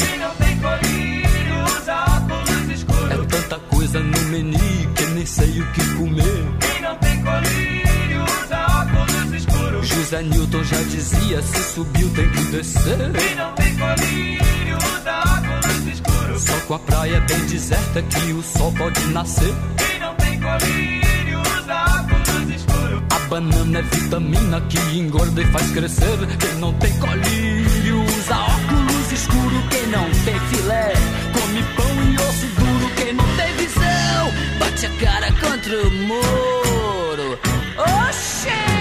Quem 0.01 0.19
não 0.19 0.35
tem 0.37 0.59
colírio 0.59 1.65
usa 1.65 1.95
óculos 2.17 2.71
escuros. 2.71 3.11
É 3.11 3.17
tanta 3.27 3.59
coisa 3.59 4.01
no 4.01 4.19
menu 4.31 4.59
que 4.95 5.05
nem 5.07 5.27
sei 5.27 5.61
o 5.61 5.73
que 5.73 5.95
comer. 5.97 6.45
Quem 6.61 6.83
não 6.83 6.97
tem 6.97 7.23
colírio 7.23 8.25
usa 8.25 8.59
óculos 8.59 9.35
escuros. 9.35 9.89
José 9.89 10.23
Newton 10.23 10.65
já 10.65 10.83
dizia: 10.85 11.43
se 11.43 11.75
subiu 11.75 12.11
tem 12.15 12.31
que 12.31 12.45
descer. 12.45 13.13
Quem 13.13 13.35
não 13.37 13.53
tem 13.53 13.77
colírio 13.77 14.79
usa 14.79 15.19
óculos 15.21 15.87
escuros. 15.93 16.43
Só 16.43 16.59
com 16.67 16.75
a 16.75 16.79
praia 16.79 17.21
bem 17.21 17.41
deserta 17.47 18.03
que 18.03 18.33
o 18.33 18.43
sol 18.43 18.73
pode 18.73 19.01
nascer. 19.09 19.55
Quem 19.77 20.01
não 20.01 20.15
tem 20.15 20.41
colírio 20.41 20.98
banana 23.29 23.79
é 23.79 23.83
vitamina 23.83 24.61
que 24.63 24.79
engorda 24.99 25.43
e 25.43 25.45
faz 25.47 25.71
crescer. 25.71 26.19
Quem 26.39 26.55
não 26.55 26.73
tem 26.75 26.99
colírio 26.99 28.03
usa 28.03 28.37
óculos 28.37 29.13
escuro. 29.13 29.63
Quem 29.71 29.87
não 29.89 30.05
tem 30.25 30.39
filé 30.51 30.93
come 31.33 31.63
pão 31.77 32.11
e 32.11 32.17
osso 32.17 32.47
duro. 32.59 32.95
Quem 32.97 33.13
não 33.13 33.25
tem 33.37 33.55
visão 33.57 34.33
bate 34.59 34.87
a 34.87 34.91
cara 35.05 35.33
contra 35.33 35.87
o 35.87 35.91
muro. 35.91 37.39
Oxê! 38.09 38.78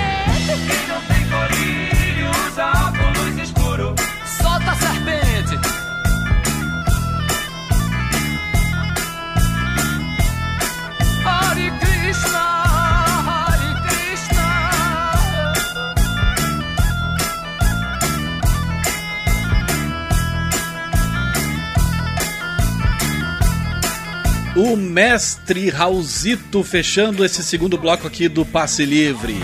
O 24.58 24.76
mestre 24.76 25.70
Raulzito 25.70 26.64
fechando 26.64 27.24
esse 27.24 27.44
segundo 27.44 27.78
bloco 27.78 28.08
aqui 28.08 28.28
do 28.28 28.44
Passe 28.44 28.84
Livre. 28.86 29.36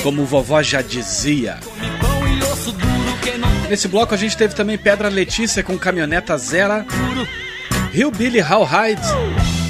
Como 0.00 0.24
vovó 0.24 0.62
já 0.62 0.80
dizia. 0.80 1.58
Nesse 3.68 3.88
bloco 3.88 4.14
a 4.14 4.16
gente 4.16 4.36
teve 4.36 4.54
também 4.54 4.78
Pedra 4.78 5.08
Letícia 5.08 5.60
com 5.64 5.76
Caminhoneta 5.76 6.38
Zera. 6.38 6.86
Rio 7.92 8.12
Billy 8.12 8.40
Howhide 8.40 9.02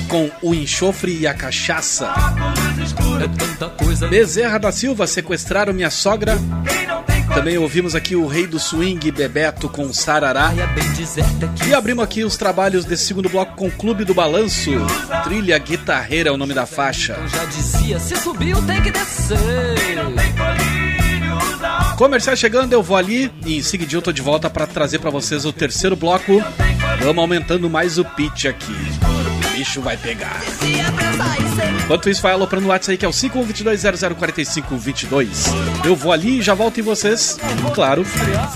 com 0.07 0.31
O 0.43 0.55
Enxofre 0.55 1.19
e 1.19 1.27
a 1.27 1.33
Cachaça. 1.33 2.13
Bezerra 4.11 4.59
da 4.59 4.71
Silva 4.71 5.07
sequestraram 5.07 5.73
minha 5.73 5.91
sogra. 5.91 6.37
Também 7.37 7.59
ouvimos 7.59 7.95
aqui 7.95 8.17
o 8.17 8.27
Rei 8.27 8.47
do 8.47 8.59
Swing 8.59 9.11
Bebeto 9.11 9.69
com 9.69 9.93
Sarará. 9.93 10.55
E 11.69 11.75
abrimos 11.75 12.03
aqui 12.03 12.25
os 12.25 12.35
trabalhos 12.35 12.87
desse 12.87 13.05
segundo 13.05 13.29
bloco 13.29 13.55
com 13.55 13.71
Clube 13.71 14.07
do 14.07 14.15
Balanço. 14.15 14.71
Trilha 15.23 15.59
Guitarreira 15.59 16.31
é 16.31 16.33
o 16.33 16.39
nome 16.39 16.55
da 16.55 16.65
faixa. 16.65 17.15
Já 17.29 17.45
dizia, 17.45 17.99
se 18.01 18.17
subiu 18.17 18.61
tem 18.63 18.81
que 18.81 18.91
descer. 18.91 19.37
Comercial 21.99 22.35
chegando, 22.37 22.73
eu 22.73 22.83
vou 22.83 22.97
ali 22.97 23.31
e 23.45 23.59
em 23.59 23.63
seguidinho 23.63 23.99
eu 23.99 24.03
tô 24.03 24.13
de 24.13 24.23
volta 24.23 24.49
para 24.49 24.67
trazer 24.67 24.99
para 24.99 25.11
vocês 25.11 25.45
o 25.45 25.53
terceiro 25.53 25.95
bloco. 25.95 26.43
Vamos 27.01 27.19
aumentando 27.19 27.69
mais 27.69 27.99
o 27.99 28.05
pitch 28.05 28.47
aqui. 28.47 29.06
O 29.57 29.59
bicho 29.59 29.81
vai 29.81 29.97
pegar. 29.97 30.43
Enquanto 31.83 32.11
isso, 32.11 32.21
vai 32.21 32.35
aloprando 32.35 32.65
no 32.65 32.69
WhatsApp 32.69 32.93
aí 32.93 32.99
que 32.99 33.07
é 33.07 33.09
o 33.09 33.13
5122004522. 33.13 35.29
Eu 35.83 35.97
vou 35.97 36.13
ali 36.13 36.41
e 36.41 36.43
já 36.43 36.53
volto 36.53 36.79
em 36.79 36.83
vocês. 36.83 37.39
Claro, 37.75 38.05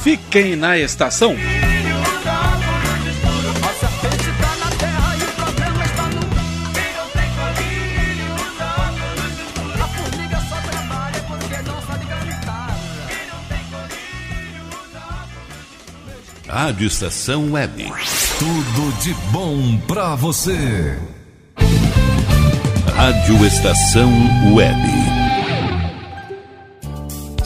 fiquem 0.03 0.57
na 0.57 0.79
estação. 0.79 1.35
Rádio 16.47 16.89
Estação 16.89 17.53
Web. 17.53 17.91
Tudo 18.41 18.99
de 19.03 19.13
bom 19.33 19.77
pra 19.87 20.15
você. 20.15 20.97
Rádio 22.97 23.45
Estação 23.45 24.11
Web. 24.55 25.10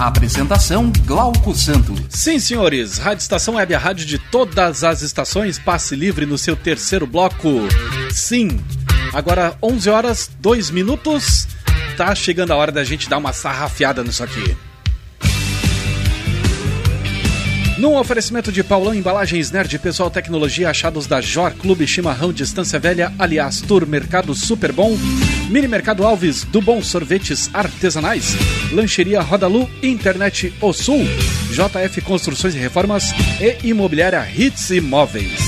Apresentação 0.00 0.90
Glauco 1.04 1.54
Santos. 1.54 2.00
Sim, 2.08 2.38
senhores, 2.38 2.96
Rádio 2.96 3.20
Estação 3.20 3.56
Web, 3.56 3.74
a 3.74 3.78
rádio 3.78 4.06
de 4.06 4.18
todas 4.18 4.82
as 4.82 5.02
estações, 5.02 5.58
passe 5.58 5.94
livre 5.94 6.24
no 6.24 6.38
seu 6.38 6.56
terceiro 6.56 7.06
bloco. 7.06 7.68
Sim, 8.10 8.58
agora 9.12 9.54
11 9.62 9.90
horas 9.90 10.30
2 10.40 10.70
minutos, 10.70 11.46
tá 11.98 12.14
chegando 12.14 12.50
a 12.50 12.56
hora 12.56 12.72
da 12.72 12.82
gente 12.82 13.10
dar 13.10 13.18
uma 13.18 13.34
sarrafiada 13.34 14.02
nisso 14.02 14.24
aqui. 14.24 14.56
Num 17.76 17.94
oferecimento 17.96 18.50
de 18.50 18.64
Paulão 18.64 18.94
Embalagens 18.94 19.50
Nerd, 19.50 19.78
Pessoal 19.80 20.10
Tecnologia, 20.10 20.70
achados 20.70 21.06
da 21.06 21.20
Jor, 21.20 21.52
Clube 21.52 21.86
Chimarrão, 21.86 22.32
Distância 22.32 22.78
Velha, 22.78 23.12
aliás, 23.18 23.60
Tour 23.60 23.86
Mercado 23.86 24.34
Super 24.34 24.72
Bom, 24.72 24.96
Mini 25.50 25.66
Mercado 25.66 26.06
Alves, 26.06 26.44
do 26.44 26.62
Bom 26.62 26.80
Sorvetes 26.80 27.50
Artesanais, 27.52 28.36
Lancheria 28.70 29.20
Rodalu, 29.20 29.68
Internet 29.82 30.54
O 30.60 30.72
Sul, 30.72 31.04
JF 31.50 32.00
Construções 32.02 32.54
e 32.54 32.58
Reformas 32.58 33.10
e 33.40 33.66
Imobiliária 33.66 34.24
Hits 34.32 34.70
Imóveis. 34.70 35.40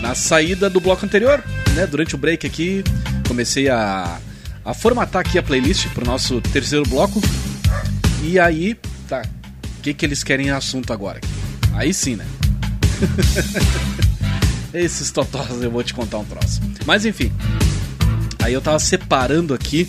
Na 0.00 0.14
saída 0.14 0.70
do 0.70 0.80
bloco 0.80 1.04
anterior, 1.04 1.42
né, 1.74 1.84
durante 1.84 2.14
o 2.14 2.18
break 2.18 2.46
aqui, 2.46 2.84
comecei 3.26 3.68
a, 3.68 4.20
a 4.64 4.72
formatar 4.72 5.26
aqui 5.26 5.36
a 5.36 5.42
playlist 5.42 5.88
pro 5.88 6.06
nosso 6.06 6.40
terceiro 6.40 6.88
bloco. 6.88 7.20
E 8.22 8.38
aí, 8.38 8.76
tá, 9.08 9.22
o 9.78 9.82
que, 9.82 9.92
que 9.92 10.06
eles 10.06 10.22
querem 10.22 10.50
assunto 10.50 10.92
agora? 10.92 11.20
Aí 11.74 11.92
sim, 11.92 12.14
né? 12.14 12.26
Esses 14.72 15.10
totós 15.10 15.60
eu 15.60 15.72
vou 15.72 15.82
te 15.82 15.92
contar 15.92 16.18
um 16.18 16.24
troço. 16.24 16.60
Mas 16.86 17.04
enfim. 17.04 17.32
Aí 18.48 18.54
eu 18.54 18.62
tava 18.62 18.78
separando 18.78 19.52
aqui 19.52 19.86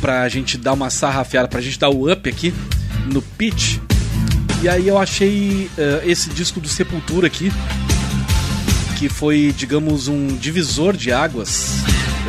pra 0.00 0.26
gente 0.30 0.56
dar 0.56 0.72
uma 0.72 0.88
sarrafiada, 0.88 1.46
pra 1.46 1.60
gente 1.60 1.78
dar 1.78 1.90
o 1.90 2.10
up 2.10 2.26
aqui 2.26 2.54
no 3.12 3.20
pitch. 3.20 3.76
E 4.62 4.68
aí 4.68 4.88
eu 4.88 4.96
achei 4.96 5.70
eh, 5.76 6.00
esse 6.06 6.30
disco 6.30 6.58
do 6.58 6.66
Sepultura 6.66 7.26
aqui, 7.26 7.52
que 8.98 9.10
foi, 9.10 9.52
digamos, 9.54 10.08
um 10.08 10.28
divisor 10.38 10.96
de 10.96 11.12
águas, 11.12 11.72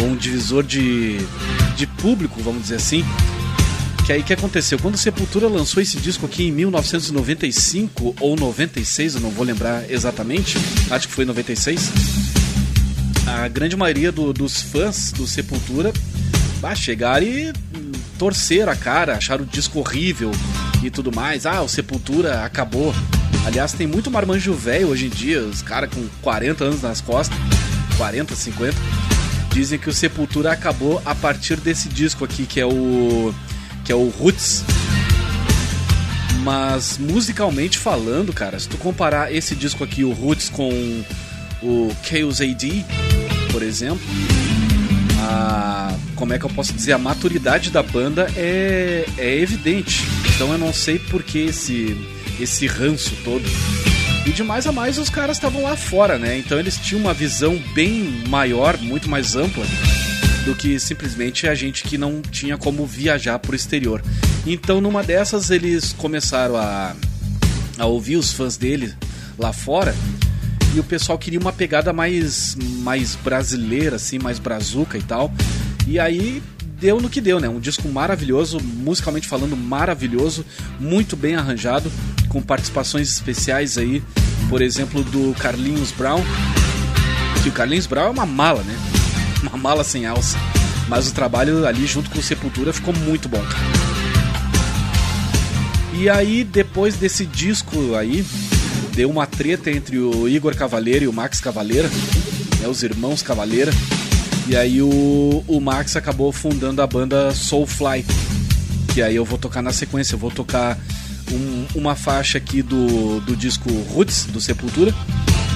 ou 0.02 0.08
um 0.08 0.18
divisor 0.18 0.64
de, 0.64 1.18
de 1.78 1.88
público, 1.88 2.42
vamos 2.44 2.64
dizer 2.64 2.76
assim. 2.76 3.06
Que 4.06 4.12
aí 4.12 4.24
que 4.24 4.34
aconteceu? 4.34 4.78
Quando 4.80 4.96
o 4.96 4.98
Sepultura 4.98 5.48
lançou 5.48 5.82
esse 5.82 5.96
disco 5.96 6.26
aqui 6.26 6.50
em 6.50 6.52
1995 6.52 8.16
ou 8.20 8.36
96, 8.36 9.16
eu 9.16 9.22
não 9.22 9.30
vou 9.30 9.46
lembrar 9.46 9.90
exatamente, 9.90 10.58
acho 10.90 11.08
que 11.08 11.14
foi 11.14 11.24
96. 11.24 12.31
A 13.28 13.48
grande 13.48 13.76
maioria 13.76 14.12
do- 14.12 14.34
dos 14.34 14.62
fãs 14.62 15.12
do 15.12 15.26
Sepultura 15.28 15.94
bah, 16.60 16.76
chegaram 16.76 17.26
e 17.26 17.54
torceram 18.18 18.72
a 18.72 18.76
cara, 18.76 19.16
acharam 19.16 19.44
o 19.44 19.48
disco 19.48 19.80
horrível 19.80 20.32
e 20.84 20.90
tudo 20.90 21.12
mais. 21.16 21.46
Ah, 21.46 21.62
o 21.62 21.70
Sepultura 21.70 22.44
acabou. 22.44 22.94
Aliás, 23.46 23.74
tem 23.74 23.88
muito 23.88 24.12
marmanjo 24.12 24.54
velho 24.54 24.88
hoje 24.90 25.06
em 25.08 25.10
dia, 25.10 25.42
os 25.42 25.62
caras 25.62 25.90
com 25.94 26.08
40 26.22 26.64
anos 26.64 26.82
nas 26.84 27.02
costas, 27.02 27.36
40, 27.98 28.36
50, 28.36 28.78
dizem 29.52 29.80
que 29.80 29.90
o 29.90 29.94
Sepultura 29.94 30.52
acabou 30.52 31.02
a 31.06 31.16
partir 31.16 31.56
desse 31.58 31.90
disco 31.90 32.24
aqui, 32.24 32.46
que 32.46 32.60
é 32.60 32.66
o 32.66 33.34
que 33.84 33.92
é 33.92 33.96
o 33.96 34.10
Roots. 34.10 34.64
Mas 36.44 36.98
musicalmente 37.00 37.78
falando, 37.80 38.32
cara, 38.34 38.60
se 38.60 38.68
tu 38.68 38.78
comparar 38.78 39.34
esse 39.34 39.56
disco 39.56 39.84
aqui, 39.84 40.04
o 40.04 40.12
Roots, 40.12 40.50
com 40.50 41.04
o 41.62 41.92
Chaos 42.04 42.42
AD, 42.42 42.86
por 43.52 43.62
exemplo, 43.62 44.02
a, 45.20 45.96
como 46.16 46.34
é 46.34 46.40
que 46.40 46.46
eu 46.46 46.50
posso 46.50 46.74
dizer, 46.74 46.94
a 46.94 46.98
maturidade 46.98 47.70
da 47.70 47.84
banda 47.84 48.28
é, 48.36 49.06
é 49.18 49.38
evidente. 49.38 50.04
Então 50.36 50.52
eu 50.52 50.58
não 50.58 50.74
sei 50.74 50.98
por 50.98 51.24
que 51.24 51.40
esse, 51.40 51.96
esse 52.40 52.66
ranço 52.66 53.16
todo. 53.24 53.44
E 54.26 54.32
de 54.32 54.44
mais 54.44 54.68
a 54.68 54.72
mais 54.72 54.98
os 54.98 55.10
caras 55.10 55.38
estavam 55.38 55.64
lá 55.64 55.76
fora, 55.76 56.18
né? 56.18 56.38
Então 56.38 56.60
eles 56.60 56.78
tinham 56.78 57.02
uma 57.02 57.14
visão 57.14 57.62
bem 57.74 58.24
maior, 58.28 58.78
muito 58.78 59.10
mais 59.10 59.36
ampla 59.36 59.66
do 60.46 60.56
que 60.56 60.80
simplesmente 60.80 61.48
a 61.48 61.54
gente 61.54 61.84
que 61.84 61.98
não 61.98 62.22
tinha 62.22 62.58
como 62.58 62.86
viajar 62.86 63.38
pro 63.40 63.56
exterior. 63.56 64.04
Então 64.46 64.82
numa 64.82 65.04
dessas 65.04 65.52
eles 65.52 65.94
começaram 65.94 66.56
a, 66.56 66.96
a 67.78 67.86
ouvir 67.86 68.16
os 68.16 68.32
fãs 68.34 68.58
dele 68.58 68.94
lá 69.38 69.54
fora 69.54 69.96
e 70.74 70.80
o 70.80 70.84
pessoal 70.84 71.18
queria 71.18 71.40
uma 71.40 71.52
pegada 71.52 71.92
mais 71.92 72.56
mais 72.82 73.16
brasileira 73.16 73.98
assim, 73.98 74.18
mais 74.20 74.40
brazuca 74.40 74.98
e 74.98 75.02
tal. 75.02 75.32
E 75.88 76.00
aí 76.00 76.42
deu 76.80 77.00
no 77.00 77.10
que 77.10 77.22
deu, 77.22 77.40
né? 77.40 77.48
Um 77.48 77.60
disco 77.60 77.88
maravilhoso, 77.90 78.60
musicalmente 78.60 79.28
falando 79.28 79.56
maravilhoso, 79.56 80.46
muito 80.80 81.16
bem 81.16 81.36
arranjado, 81.36 81.92
com 82.28 82.42
participações 82.42 83.10
especiais 83.10 83.78
aí, 83.78 84.02
por 84.50 84.62
exemplo, 84.62 85.04
do 85.04 85.36
Carlinhos 85.40 85.92
Brown. 85.92 86.24
Que 87.44 87.50
o 87.50 87.52
Carlinhos 87.52 87.86
Brown 87.86 88.08
é 88.08 88.10
uma 88.10 88.26
mala, 88.26 88.64
né? 88.64 88.76
Uma 89.42 89.58
mala 89.58 89.84
sem 89.84 90.06
alça. 90.06 90.38
Mas 90.88 91.08
o 91.08 91.14
trabalho 91.14 91.66
ali 91.66 91.88
junto 91.88 92.12
com 92.12 92.20
o 92.20 92.22
Sepultura 92.22 92.72
ficou 92.72 92.94
muito 92.94 93.28
bom. 93.28 93.44
E 95.96 96.08
aí, 96.08 96.44
depois 96.44 96.96
desse 96.96 97.26
disco 97.26 97.96
aí, 97.96 98.24
deu 99.02 99.10
uma 99.10 99.26
treta 99.26 99.72
entre 99.72 99.98
o 99.98 100.30
Igor 100.30 100.56
Cavaleira 100.56 101.04
e 101.04 101.08
o 101.08 101.12
Max 101.14 101.42
Cavaleira, 101.42 101.90
né, 102.60 102.68
os 102.68 102.84
irmãos 102.84 103.24
Cavaleira. 103.24 103.72
E 104.48 104.56
aí 104.56 104.80
o, 104.80 105.44
o 105.48 105.60
Max 105.60 105.96
acabou 105.96 106.32
fundando 106.32 106.84
a 106.84 106.86
banda 106.86 107.34
Soulfly. 107.34 108.06
Que 108.94 109.02
aí 109.02 109.16
eu 109.16 109.26
vou 109.26 109.40
tocar 109.40 109.64
na 109.64 109.74
sequência, 109.74 110.14
eu 110.14 110.20
vou 110.20 110.30
tocar 110.30 110.78
um- 111.32 111.66
uma 111.74 111.96
faixa 111.96 112.38
aqui 112.38 112.62
do, 112.62 113.20
do 113.22 113.36
disco 113.36 113.72
Roots, 113.92 114.26
do 114.26 114.40
Sepultura, 114.40 114.94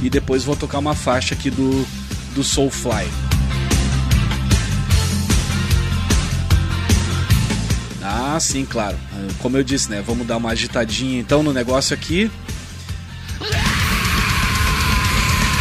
e 0.02 0.10
depois 0.10 0.44
vou 0.44 0.56
tocar 0.56 0.80
uma 0.80 0.96
faixa 0.96 1.36
aqui 1.36 1.52
do, 1.52 1.86
do 2.34 2.44
Soulfly. 2.44 3.06
Ah, 8.02 8.40
sim, 8.40 8.66
claro. 8.66 8.98
Como 9.40 9.56
eu 9.56 9.64
disse, 9.64 9.88
né? 9.92 10.02
Vamos 10.04 10.26
dar 10.26 10.38
uma 10.38 10.50
agitadinha 10.50 11.20
então 11.20 11.44
no 11.44 11.54
negócio 11.54 11.94
aqui. 11.94 12.32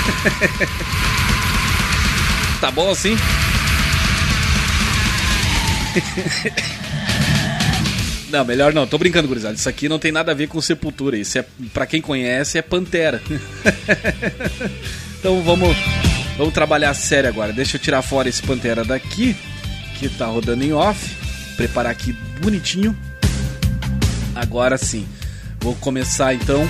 tá 2.60 2.70
bom 2.70 2.90
assim? 2.90 3.16
Não, 8.34 8.44
melhor 8.44 8.74
não, 8.74 8.84
tô 8.84 8.98
brincando, 8.98 9.28
gurizada. 9.28 9.54
Isso 9.54 9.68
aqui 9.68 9.88
não 9.88 9.96
tem 9.96 10.10
nada 10.10 10.32
a 10.32 10.34
ver 10.34 10.48
com 10.48 10.60
Sepultura. 10.60 11.16
Isso 11.16 11.38
é, 11.38 11.44
pra 11.72 11.86
quem 11.86 12.00
conhece, 12.00 12.58
é 12.58 12.62
Pantera. 12.62 13.22
então 15.20 15.40
vamos, 15.40 15.76
vamos 16.36 16.52
trabalhar 16.52 16.92
sério 16.94 17.28
agora. 17.28 17.52
Deixa 17.52 17.76
eu 17.76 17.80
tirar 17.80 18.02
fora 18.02 18.28
esse 18.28 18.42
Pantera 18.42 18.84
daqui, 18.84 19.36
que 20.00 20.08
tá 20.08 20.26
rodando 20.26 20.64
em 20.64 20.72
off. 20.72 21.14
Preparar 21.56 21.92
aqui 21.92 22.12
bonitinho. 22.40 22.98
Agora 24.34 24.76
sim, 24.76 25.06
vou 25.60 25.76
começar 25.76 26.34
então 26.34 26.68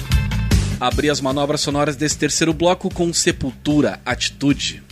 abrir 0.87 1.11
as 1.11 1.21
manobras 1.21 1.61
sonoras 1.61 1.97
desse 1.97 2.19
terceiro 2.19 2.53
bloco 2.53 2.89
com 2.89 3.13
Sepultura 3.13 4.01
Atitude. 4.05 4.83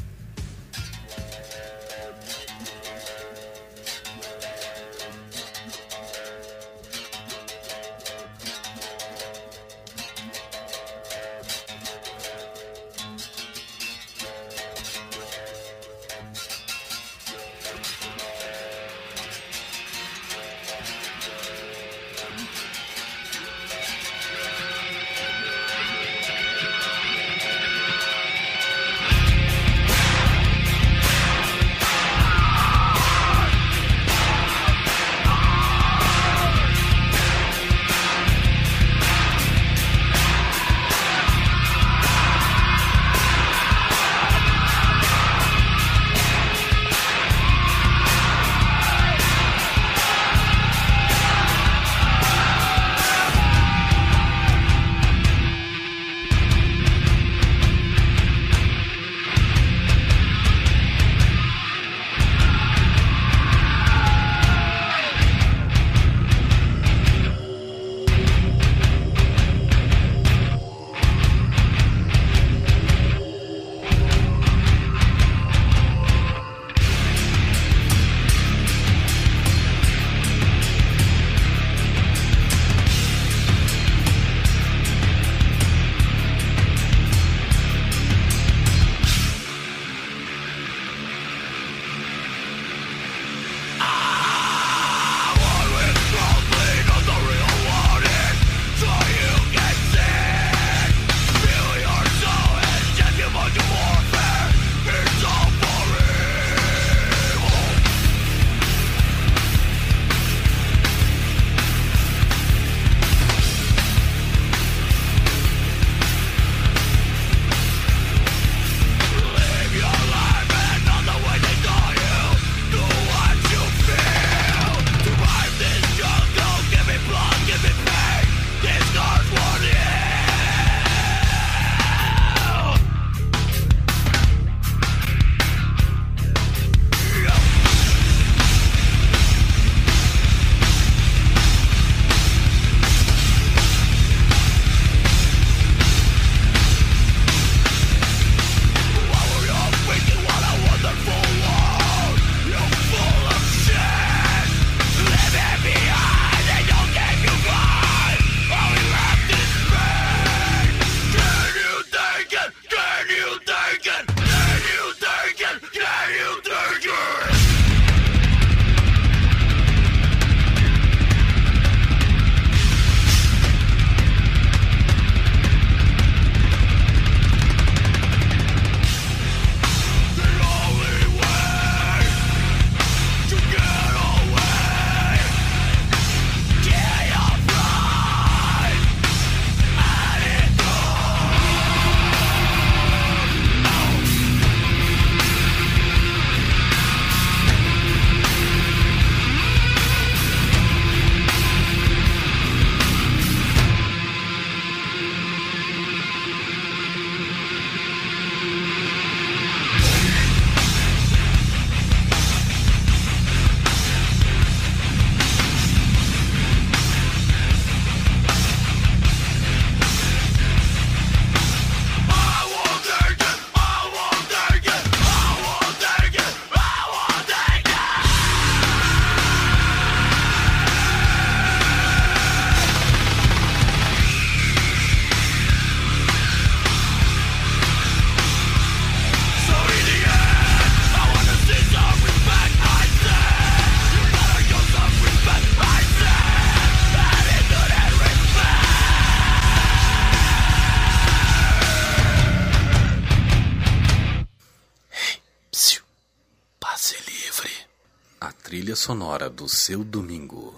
sonora 258.83 259.31
do 259.31 259.49
seu 259.49 259.85
domingo. 259.85 260.52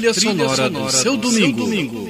trilha, 0.00 0.14
sonora, 0.14 0.56
sonora 0.56 0.92
do 0.92 0.92
seu 0.92 1.16
domingo. 1.16 1.58
Seu 1.58 1.66
domingo. 1.66 2.09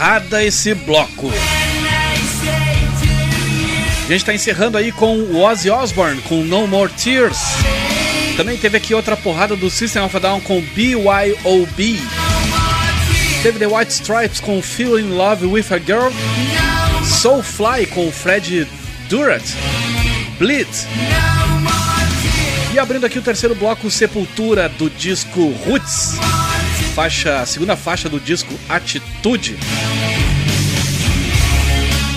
Porrada 0.00 0.42
esse 0.42 0.72
bloco. 0.72 1.30
A 4.02 4.08
gente 4.10 4.24
tá 4.24 4.32
encerrando 4.32 4.78
aí 4.78 4.90
com 4.90 5.18
o 5.18 5.42
Ozzy 5.42 5.68
Osbourne 5.68 6.22
com 6.22 6.42
No 6.42 6.66
More 6.66 6.90
Tears. 6.90 7.36
Também 8.34 8.56
teve 8.56 8.78
aqui 8.78 8.94
outra 8.94 9.14
porrada 9.14 9.54
do 9.54 9.68
System 9.68 10.02
of 10.02 10.16
a 10.16 10.18
Down 10.18 10.40
com 10.40 10.58
BYOB. 10.74 12.00
Teve 13.42 13.58
The 13.58 13.66
White 13.66 13.92
Stripes 13.92 14.40
com 14.40 14.62
Feel 14.62 14.98
in 14.98 15.10
Love 15.10 15.44
with 15.44 15.66
a 15.70 15.78
Girl. 15.78 16.10
Soulfly 17.04 17.84
com 17.84 18.10
Fred 18.10 18.66
Durant. 19.10 19.44
Bleed. 20.38 20.66
E 22.72 22.78
abrindo 22.78 23.04
aqui 23.04 23.18
o 23.18 23.22
terceiro 23.22 23.54
bloco, 23.54 23.90
Sepultura 23.90 24.66
do 24.70 24.88
disco 24.88 25.50
Roots. 25.66 26.14
Faixa, 26.94 27.44
segunda 27.44 27.76
faixa 27.76 28.08
do 28.08 28.18
disco 28.18 28.52
Atitude. 28.68 29.58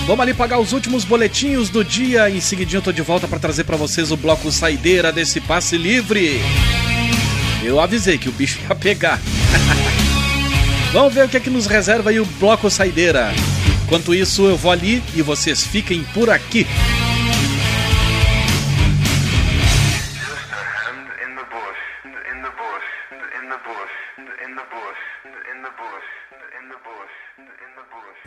Vamos 0.06 0.20
ali 0.20 0.34
pagar 0.34 0.58
os 0.58 0.72
últimos 0.72 1.02
boletinhos 1.02 1.70
do 1.70 1.82
dia. 1.82 2.28
Em 2.28 2.40
seguidinho 2.40 2.78
eu 2.78 2.82
tô 2.82 2.92
de 2.92 3.00
volta 3.00 3.26
para 3.26 3.38
trazer 3.38 3.64
para 3.64 3.76
vocês 3.76 4.10
o 4.10 4.16
bloco 4.16 4.52
saideira 4.52 5.10
desse 5.10 5.40
passe 5.40 5.78
livre. 5.78 6.42
Eu 7.62 7.80
avisei 7.80 8.18
que 8.18 8.28
o 8.28 8.32
bicho 8.32 8.60
ia 8.68 8.74
pegar. 8.74 9.18
Vamos 10.92 11.14
ver 11.14 11.24
o 11.24 11.28
que 11.28 11.38
é 11.38 11.40
que 11.40 11.48
nos 11.48 11.66
reserva 11.66 12.10
aí 12.10 12.20
o 12.20 12.26
bloco 12.38 12.68
saideira. 12.68 13.32
Enquanto 13.86 14.14
isso, 14.14 14.44
eu 14.44 14.56
vou 14.58 14.70
ali 14.70 15.02
e 15.14 15.22
vocês 15.22 15.66
fiquem 15.66 16.04
por 16.12 16.28
aqui. 16.28 16.66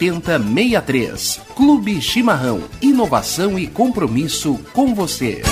7063. 0.00 1.40
Clube 1.54 2.00
Chimarrão. 2.00 2.62
Inovação 2.80 3.58
e 3.58 3.66
compromisso 3.66 4.58
com 4.72 4.94
você. 4.94 5.42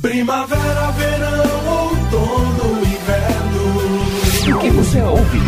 Primavera, 0.00 0.90
verão, 0.92 1.68
outono, 1.68 2.78
inverno. 2.86 4.56
O 4.56 4.60
que 4.60 4.70
você 4.70 5.02
ouve? 5.02 5.40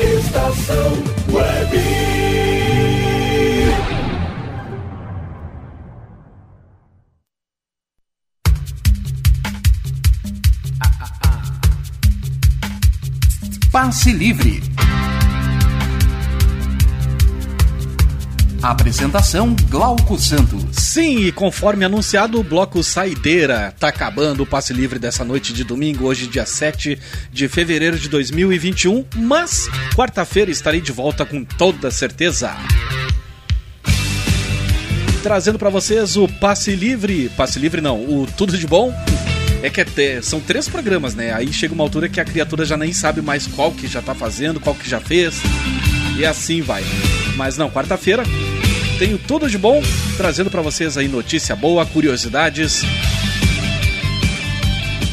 Estação 0.00 0.92
Web. 1.30 2.10
Passe 13.70 14.12
Livre. 14.12 14.69
Apresentação 18.62 19.56
Glauco 19.70 20.18
Santos. 20.18 20.64
Sim, 20.72 21.24
e 21.24 21.32
conforme 21.32 21.82
anunciado, 21.82 22.38
o 22.38 22.44
bloco 22.44 22.82
Saideira 22.82 23.74
tá 23.78 23.88
acabando 23.88 24.42
o 24.42 24.46
passe 24.46 24.74
livre 24.74 24.98
dessa 24.98 25.24
noite 25.24 25.54
de 25.54 25.64
domingo, 25.64 26.04
hoje 26.04 26.26
dia 26.26 26.44
7 26.44 26.98
de 27.32 27.48
fevereiro 27.48 27.98
de 27.98 28.06
2021, 28.10 29.06
mas 29.16 29.66
quarta-feira 29.96 30.50
estarei 30.50 30.80
de 30.82 30.92
volta 30.92 31.24
com 31.24 31.42
toda 31.42 31.90
certeza. 31.90 32.54
Trazendo 35.22 35.58
para 35.58 35.70
vocês 35.70 36.18
o 36.18 36.28
passe 36.28 36.76
livre, 36.76 37.30
passe 37.30 37.58
livre 37.58 37.80
não, 37.80 37.96
o 37.96 38.26
tudo 38.36 38.56
de 38.56 38.66
bom 38.66 38.92
É 39.62 39.70
que 39.70 39.80
até, 39.80 40.20
são 40.20 40.40
três 40.40 40.68
programas, 40.68 41.14
né? 41.14 41.32
Aí 41.32 41.50
chega 41.50 41.72
uma 41.72 41.84
altura 41.84 42.10
que 42.10 42.20
a 42.20 42.24
criatura 42.26 42.66
já 42.66 42.76
nem 42.76 42.92
sabe 42.92 43.22
mais 43.22 43.46
qual 43.46 43.72
que 43.72 43.86
já 43.86 44.02
tá 44.02 44.14
fazendo, 44.14 44.60
qual 44.60 44.74
que 44.74 44.88
já 44.88 45.00
fez. 45.00 45.40
E 46.18 46.26
assim 46.26 46.60
vai. 46.60 46.82
Mas 47.36 47.56
não, 47.56 47.70
quarta-feira 47.70 48.22
tenho 49.00 49.16
tudo 49.16 49.48
de 49.48 49.56
bom, 49.56 49.82
trazendo 50.18 50.50
pra 50.50 50.60
vocês 50.60 50.98
aí 50.98 51.08
notícia 51.08 51.56
boa, 51.56 51.86
curiosidades. 51.86 52.82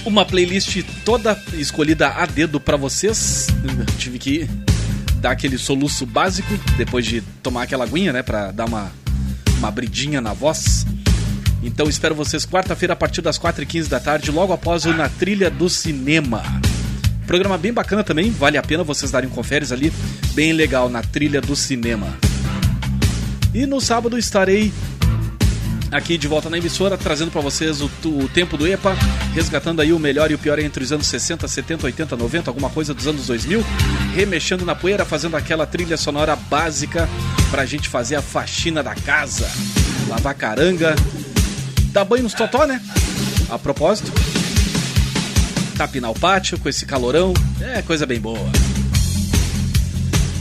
Uma 0.03 0.25
playlist 0.25 0.83
toda 1.05 1.41
escolhida 1.53 2.09
a 2.09 2.25
dedo 2.25 2.59
pra 2.59 2.75
vocês. 2.75 3.47
Tive 3.97 4.19
que 4.19 4.49
dar 5.21 5.31
aquele 5.31 5.57
soluço 5.57 6.05
básico 6.05 6.49
depois 6.75 7.05
de 7.05 7.21
tomar 7.41 7.63
aquela 7.63 7.85
aguinha, 7.85 8.11
né, 8.11 8.21
Pra 8.21 8.51
dar 8.51 8.65
uma 8.65 8.91
uma 9.57 9.71
bridinha 9.71 10.19
na 10.19 10.33
voz. 10.33 10.85
Então 11.63 11.87
espero 11.87 12.13
vocês 12.13 12.45
quarta-feira 12.45 12.91
a 12.91 12.95
partir 12.95 13.21
das 13.21 13.39
4h15 13.39 13.87
da 13.87 14.01
tarde, 14.01 14.31
logo 14.31 14.51
após 14.51 14.83
o 14.83 14.93
Na 14.93 15.07
Trilha 15.07 15.49
do 15.49 15.69
Cinema. 15.69 16.43
Programa 17.25 17.57
bem 17.57 17.71
bacana 17.71 18.03
também, 18.03 18.31
vale 18.31 18.57
a 18.57 18.61
pena 18.61 18.83
vocês 18.83 19.11
darem 19.11 19.29
conferes 19.29 19.71
ali, 19.71 19.93
bem 20.33 20.51
legal 20.51 20.89
na 20.89 21.01
Trilha 21.01 21.39
do 21.39 21.55
Cinema. 21.55 22.26
E 23.57 23.65
no 23.65 23.81
sábado 23.81 24.19
estarei 24.19 24.71
aqui 25.91 26.15
de 26.15 26.27
volta 26.27 26.47
na 26.47 26.59
emissora, 26.59 26.95
trazendo 26.95 27.31
para 27.31 27.41
vocês 27.41 27.81
o, 27.81 27.89
o 28.05 28.29
tempo 28.31 28.55
do 28.55 28.67
EPA, 28.67 28.95
resgatando 29.33 29.81
aí 29.81 29.91
o 29.91 29.97
melhor 29.97 30.29
e 30.29 30.35
o 30.35 30.37
pior 30.37 30.59
entre 30.59 30.83
os 30.83 30.91
anos 30.91 31.07
60, 31.07 31.47
70, 31.47 31.87
80, 31.87 32.15
90, 32.15 32.51
alguma 32.51 32.69
coisa 32.69 32.93
dos 32.93 33.07
anos 33.07 33.25
2000, 33.25 33.65
remexendo 34.13 34.63
na 34.63 34.75
poeira, 34.75 35.03
fazendo 35.05 35.35
aquela 35.35 35.65
trilha 35.65 35.97
sonora 35.97 36.35
básica 36.35 37.09
pra 37.49 37.65
gente 37.65 37.89
fazer 37.89 38.15
a 38.15 38.21
faxina 38.21 38.83
da 38.83 38.93
casa, 38.93 39.49
lavar 40.07 40.35
caranga, 40.35 40.95
dar 41.91 42.05
banho 42.05 42.21
nos 42.21 42.35
totó, 42.35 42.67
né? 42.67 42.79
A 43.49 43.57
propósito, 43.57 44.11
tapinar 45.75 46.11
o 46.11 46.19
pátio 46.19 46.59
com 46.59 46.69
esse 46.69 46.85
calorão, 46.85 47.33
é 47.59 47.81
coisa 47.81 48.05
bem 48.05 48.19
boa. 48.19 48.51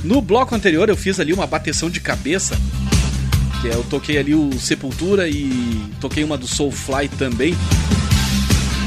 No 0.04 0.20
bloco 0.20 0.54
anterior 0.54 0.90
eu 0.90 0.96
fiz 0.98 1.18
ali 1.18 1.32
uma 1.32 1.46
bateção 1.46 1.88
de 1.88 1.98
cabeça 1.98 2.54
que 3.60 3.68
é, 3.68 3.74
eu 3.74 3.84
toquei 3.84 4.18
ali 4.18 4.34
o 4.34 4.50
Sepultura 4.58 5.28
e 5.28 5.86
toquei 6.00 6.24
uma 6.24 6.36
do 6.36 6.46
Soulfly 6.46 7.08
também. 7.08 7.54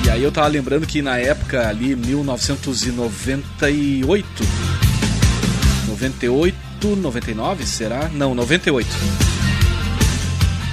E 0.06 0.10
aí 0.10 0.24
eu 0.24 0.32
tava 0.32 0.48
lembrando 0.48 0.88
que 0.88 1.02
na 1.02 1.18
época 1.18 1.68
ali, 1.68 1.94
1998, 1.96 4.28
98, 5.88 6.96
99, 6.96 7.66
será? 7.66 8.08
Não, 8.10 8.34
98. 8.34 8.88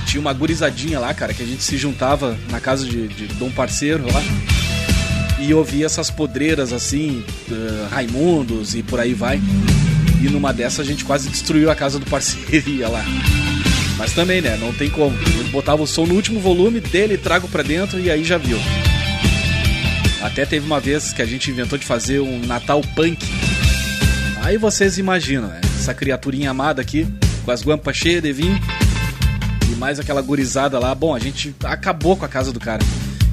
Tinha 0.07 0.21
uma 0.21 0.33
gurizadinha 0.33 1.01
lá, 1.01 1.13
cara, 1.13 1.35
que 1.35 1.43
a 1.43 1.47
gente 1.47 1.63
se 1.63 1.77
juntava 1.77 2.39
na 2.51 2.61
casa 2.61 2.87
de, 2.87 3.09
de, 3.09 3.43
um 3.43 3.51
parceiro 3.51 4.07
lá 4.07 4.23
e 5.39 5.53
ouvia 5.53 5.85
essas 5.85 6.11
podreiras 6.11 6.73
assim, 6.73 7.23
eh, 7.51 7.89
Raimundos 7.91 8.75
e 8.75 8.83
por 8.83 9.01
aí 9.01 9.15
vai. 9.15 9.41
E 10.23 10.29
numa 10.29 10.53
dessa 10.53 10.83
a 10.83 10.85
gente 10.85 11.05
quase 11.05 11.29
destruiu 11.29 11.71
a 11.71 11.75
casa 11.75 11.99
do 11.99 12.07
parceiro 12.07 12.81
lá. 12.91 13.05
Mas 13.97 14.13
também, 14.13 14.41
né? 14.41 14.57
Não 14.57 14.73
tem 14.73 14.91
como. 14.91 15.17
Eu 15.17 15.45
botava 15.51 15.83
o 15.83 15.87
som 15.87 16.07
no 16.07 16.15
último 16.15 16.39
volume 16.39 16.81
dele, 16.81 17.17
trago 17.17 17.49
pra 17.49 17.63
dentro 17.63 17.99
e 17.99 18.11
aí 18.11 18.23
já 18.23 18.37
viu. 18.37 18.59
Até 20.23 20.45
teve 20.45 20.67
uma 20.67 20.81
vez 20.81 21.13
que 21.13 21.23
a 21.23 21.27
gente 21.27 21.51
inventou 21.51 21.79
de 21.79 21.85
fazer 21.85 22.21
um 22.21 22.41
Natal 22.47 22.83
punk. 22.95 23.25
Aí 24.43 24.59
vocês 24.59 24.99
imaginam, 24.99 25.49
né? 25.49 25.61
Essa 25.79 25.95
criaturinha 25.95 26.51
amada 26.51 26.83
aqui, 26.83 27.07
com 27.45 27.51
as 27.51 27.63
guampas 27.63 27.97
cheias 27.97 28.23
de 28.23 28.33
vinho. 28.33 28.61
E 29.71 29.77
mais 29.77 29.99
aquela 29.99 30.21
gurizada 30.21 30.79
lá. 30.79 30.95
Bom, 30.95 31.15
a 31.15 31.19
gente 31.19 31.55
acabou 31.65 32.17
com 32.17 32.25
a 32.25 32.29
casa 32.29 32.53
do 32.53 32.61
cara. 32.61 32.83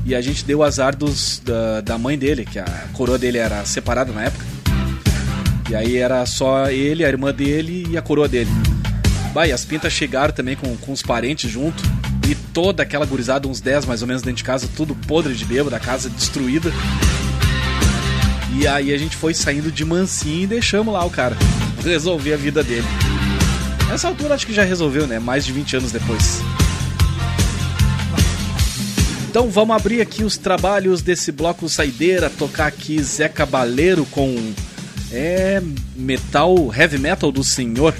E 0.05 0.13
a 0.13 0.21
gente 0.21 0.43
deu 0.43 0.63
azar 0.63 0.95
dos, 0.95 1.41
da, 1.43 1.81
da 1.81 1.97
mãe 1.97 2.17
dele, 2.17 2.45
que 2.45 2.59
a 2.59 2.65
coroa 2.93 3.17
dele 3.17 3.37
era 3.37 3.65
separada 3.65 4.11
na 4.11 4.23
época. 4.23 4.45
E 5.69 5.75
aí 5.75 5.97
era 5.97 6.25
só 6.25 6.69
ele, 6.69 7.05
a 7.05 7.07
irmã 7.07 7.33
dele 7.33 7.87
e 7.89 7.97
a 7.97 8.01
coroa 8.01 8.27
dele. 8.27 8.51
Bah, 9.33 9.47
e 9.47 9.51
as 9.51 9.65
pintas 9.65 9.91
chegaram 9.91 10.33
também 10.33 10.55
com, 10.55 10.77
com 10.77 10.91
os 10.91 11.01
parentes 11.01 11.49
junto. 11.49 11.83
E 12.29 12.35
toda 12.35 12.83
aquela 12.83 13.05
gurizada, 13.05 13.47
uns 13.47 13.59
10 13.59 13.85
mais 13.85 14.01
ou 14.01 14.07
menos 14.07 14.21
dentro 14.21 14.37
de 14.37 14.43
casa, 14.43 14.69
tudo 14.75 14.95
podre 14.95 15.33
de 15.33 15.43
bêbado, 15.43 15.75
a 15.75 15.79
casa 15.79 16.09
destruída. 16.09 16.71
E 18.55 18.67
aí 18.67 18.93
a 18.93 18.97
gente 18.97 19.17
foi 19.17 19.33
saindo 19.33 19.71
de 19.71 19.83
mansinho 19.83 20.43
e 20.43 20.47
deixamos 20.47 20.93
lá 20.93 21.03
o 21.03 21.09
cara 21.09 21.35
resolver 21.83 22.33
a 22.33 22.37
vida 22.37 22.63
dele. 22.63 22.85
Nessa 23.89 24.07
altura 24.07 24.35
acho 24.35 24.45
que 24.45 24.53
já 24.53 24.63
resolveu, 24.63 25.07
né? 25.07 25.19
Mais 25.19 25.45
de 25.45 25.51
20 25.51 25.77
anos 25.77 25.91
depois. 25.91 26.39
Então 29.27 29.49
vamos 29.49 29.75
abrir 29.75 29.99
aqui 29.99 30.23
os 30.23 30.37
trabalhos 30.37 31.01
desse 31.01 31.31
bloco 31.31 31.67
saideira, 31.67 32.29
tocar 32.29 32.67
aqui 32.67 33.01
Zé 33.01 33.27
Cabaleiro 33.27 34.05
com 34.05 34.53
é 35.11 35.61
metal, 35.95 36.71
heavy 36.75 36.99
metal 36.99 37.31
do 37.31 37.43
senhor. 37.43 37.95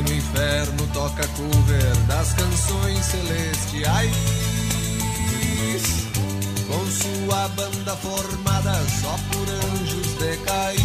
No 0.00 0.14
inferno 0.14 0.86
toca 0.94 1.28
cover 1.28 1.96
das 2.08 2.32
canções 2.32 3.04
celestiais. 3.04 4.16
Com 6.66 6.86
sua 6.90 7.48
banda 7.48 7.94
formada 7.96 8.72
só 9.02 9.18
por 9.30 9.46
anjos 9.72 10.06
decaídos. 10.14 10.80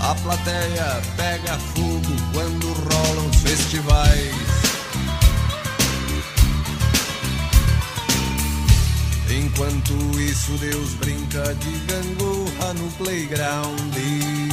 A 0.00 0.14
plateia 0.16 1.02
pega 1.16 1.58
fogo 1.74 2.14
quando 2.34 2.66
rolam 2.84 3.30
os 3.30 3.36
festivais. 3.36 4.34
Enquanto 9.30 9.94
isso, 10.20 10.52
Deus 10.58 10.92
brinca 10.94 11.54
de 11.54 11.70
gangorra 11.86 12.74
no 12.74 12.90
playground. 12.98 14.45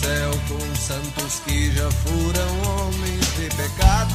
Céu 0.00 0.30
com 0.48 0.76
santos 0.76 1.40
que 1.44 1.72
já 1.72 1.90
foram 1.90 2.60
homens 2.62 3.26
de 3.36 3.48
pecado. 3.56 4.14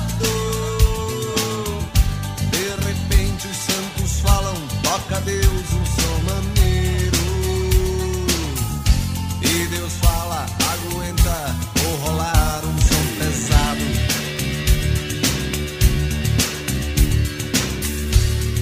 De 2.51 2.69
repente, 2.87 3.47
os 3.47 3.57
santos 3.57 4.19
falam: 4.21 4.55
toca 4.81 5.19
Deus 5.21 5.43
um 5.43 5.85
som 5.85 6.17
maneiro. 6.29 7.17
E 9.41 9.67
Deus 9.75 9.93
fala: 10.01 10.45
aguenta, 10.71 11.55
vou 11.75 11.95
rolar 11.97 12.61
um 12.63 12.77
som 12.81 13.03
pesado. 13.19 13.85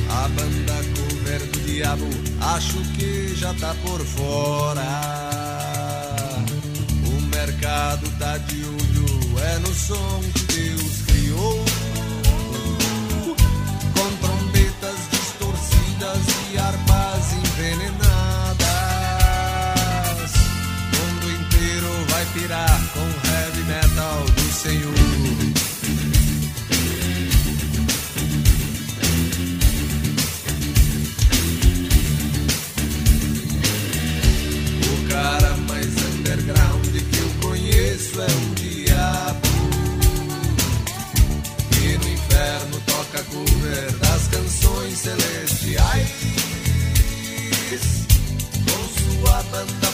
A 0.09 0.27
banda 0.27 0.73
cover 0.95 1.45
do 1.51 1.59
diabo, 1.67 2.09
acho 2.55 2.77
que 2.97 3.35
já 3.35 3.53
tá 3.53 3.75
por 3.83 3.99
fora. 3.99 5.30
O 7.71 7.73
mercado 7.73 8.11
tá 8.19 8.37
de 8.37 8.65
olho, 8.65 9.39
é 9.39 9.59
no 9.59 9.73
som 9.73 10.21
que 10.33 10.43
Deus 10.53 11.03
criou. 11.07 11.63
Com 13.95 14.11
trombetas 14.17 14.99
distorcidas 15.09 16.19
e 16.51 16.57
harpas 16.57 17.31
envenenadas. 17.31 18.61
O 20.91 20.97
mundo 20.97 21.31
inteiro 21.31 21.87
vai 22.09 22.25
pirar 22.33 22.81
com 22.93 23.07
heavy 23.29 23.63
metal 23.63 24.25
do 24.25 24.51
Senhor. 24.51 25.10
above 49.51 49.81
the 49.81 49.90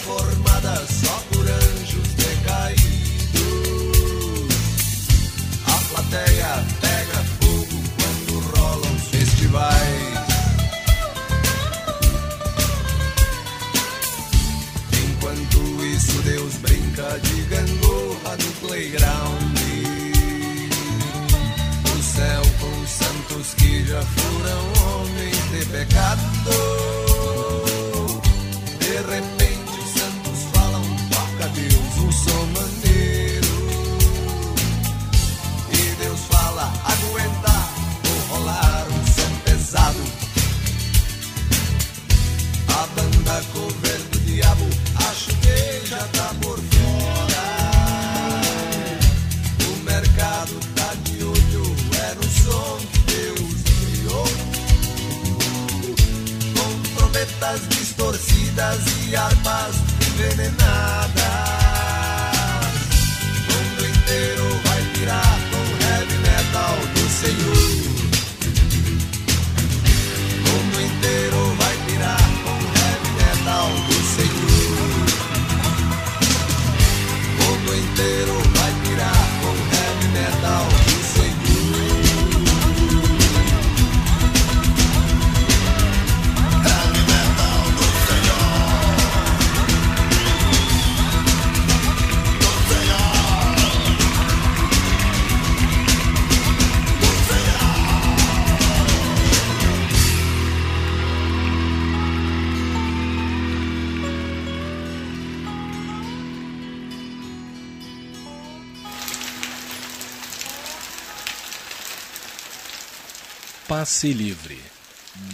passe 113.87 114.11
livre, 114.11 114.61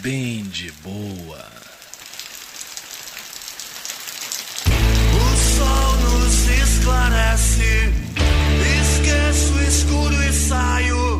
bem 0.03 0.43
de 0.43 0.71
boa. 0.83 1.43
O 4.67 5.35
sol 5.57 5.95
nos 5.97 6.47
esclarece, 6.47 7.91
esqueço 8.83 9.53
o 9.55 9.63
escuro 9.63 10.23
e 10.23 10.31
saio. 10.31 11.12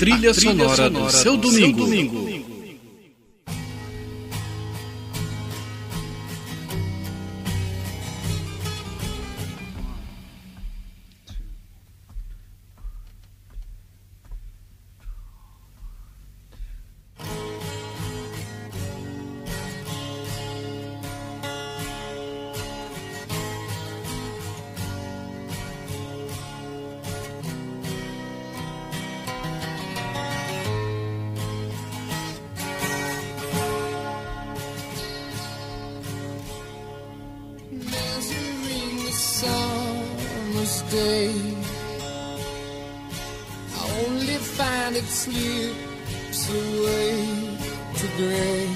trilha, 0.00 0.30
a 0.30 0.34
trilha 0.34 0.52
sonora, 0.52 0.76
sonora 0.76 1.04
do 1.04 1.12
seu 1.12 1.36
domingo. 1.36 1.78
Seu 1.78 1.86
domingo. 1.86 2.19
and 44.90 44.96
it 44.96 45.04
slips 45.04 46.50
away 46.50 47.58
to 47.94 48.06
grey. 48.16 48.66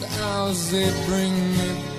The 0.00 0.08
hours 0.20 0.70
they 0.72 0.90
bring 1.06 1.34
me 1.58 1.93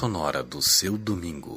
sonora 0.00 0.42
do 0.42 0.62
seu 0.62 0.96
domingo. 0.96 1.49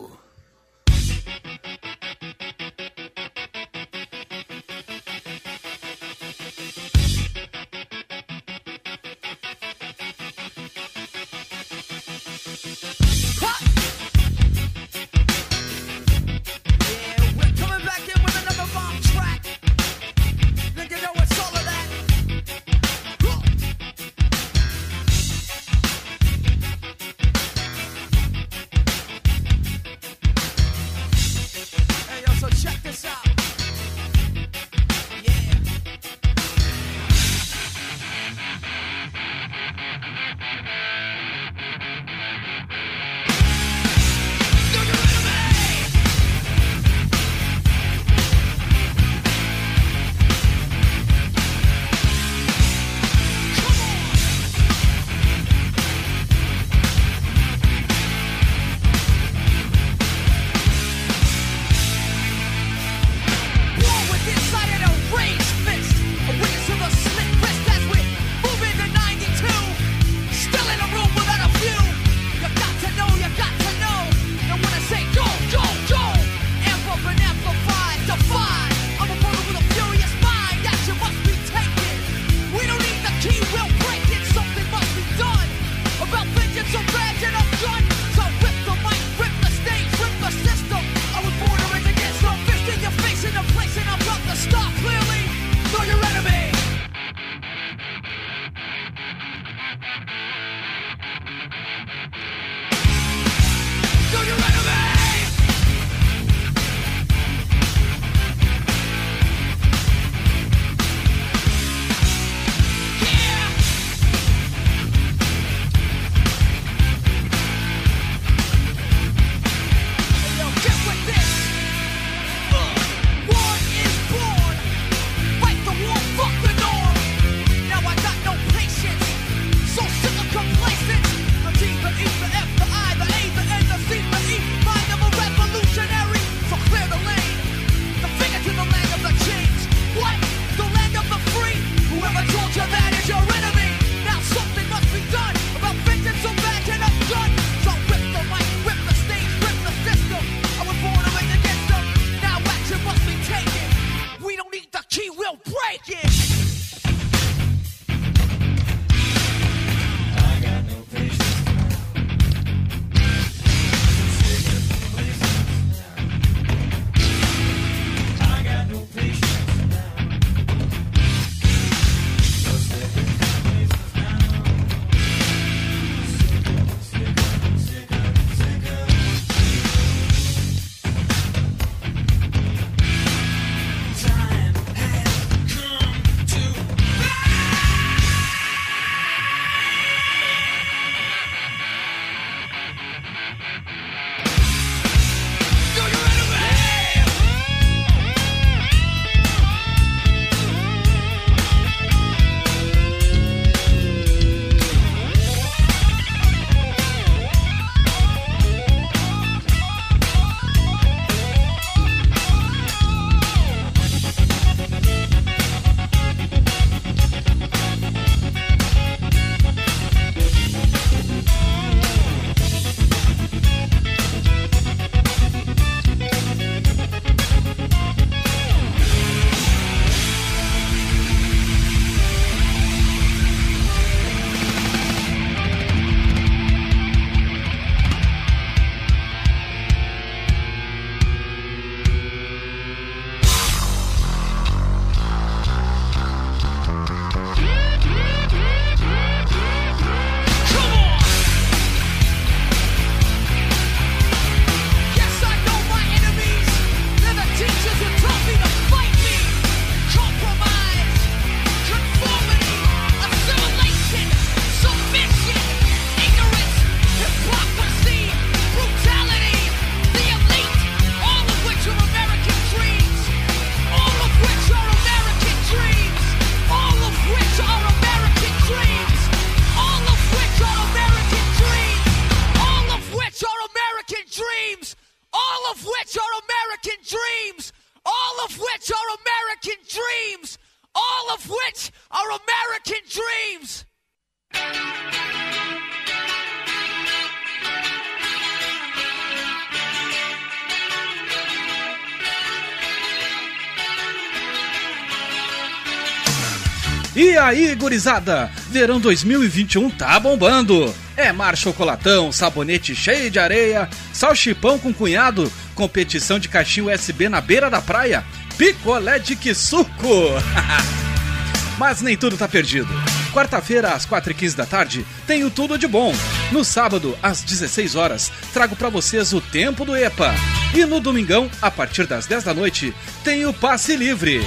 Gurizada? 307.64 308.30
Verão 308.52 308.78
2021 308.78 309.70
tá 309.70 309.98
bombando. 309.98 310.74
É 310.98 311.14
mar 311.14 311.38
chocolatão, 311.38 312.12
sabonete 312.12 312.76
cheio 312.76 313.10
de 313.10 313.20
areia, 313.20 313.70
salchipão 313.94 314.60
com 314.60 314.74
cunhado, 314.74 315.32
competição 315.56 316.20
de 316.20 316.28
caixinha 316.28 316.76
USB 316.76 317.08
na 317.08 317.22
beira 317.22 317.50
da 317.50 317.62
praia, 317.62 318.04
picolé 318.38 319.00
de 319.00 319.16
que 319.16 319.34
suco. 319.34 319.72
Mas 321.58 321.82
nem 321.82 321.96
tudo 321.96 322.18
tá 322.18 322.28
perdido. 322.28 322.68
Quarta-feira, 323.14 323.70
às 323.70 323.86
4h15 323.86 324.36
da 324.36 324.46
tarde, 324.46 324.86
tenho 325.08 325.30
tudo 325.30 325.58
de 325.58 325.68
bom. 325.68 325.96
No 326.34 326.44
sábado, 326.44 326.98
às 327.02 327.22
16 327.22 327.76
horas, 327.76 328.12
trago 328.34 328.58
pra 328.58 328.68
vocês 328.68 329.14
o 329.14 329.22
tempo 329.22 329.64
do 329.64 329.78
EPA. 329.78 330.14
E 330.54 330.66
no 330.66 330.82
domingão, 330.82 331.32
a 331.42 331.50
partir 331.50 331.88
das 331.88 332.08
10 332.08 332.26
da 332.26 332.34
noite, 332.34 332.76
tem 333.06 333.26
o 333.26 333.34
passe 333.34 333.78
livre. 333.78 334.22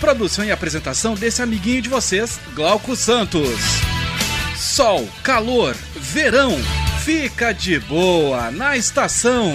Produção 0.00 0.44
e 0.44 0.52
apresentação 0.52 1.14
desse 1.14 1.42
amiguinho 1.42 1.82
de 1.82 1.88
vocês, 1.88 2.38
Glauco 2.54 2.94
Santos. 2.94 3.58
Sol, 4.56 5.08
calor, 5.22 5.76
verão, 5.96 6.56
fica 7.04 7.52
de 7.52 7.80
boa 7.80 8.50
na 8.50 8.76
estação. 8.76 9.54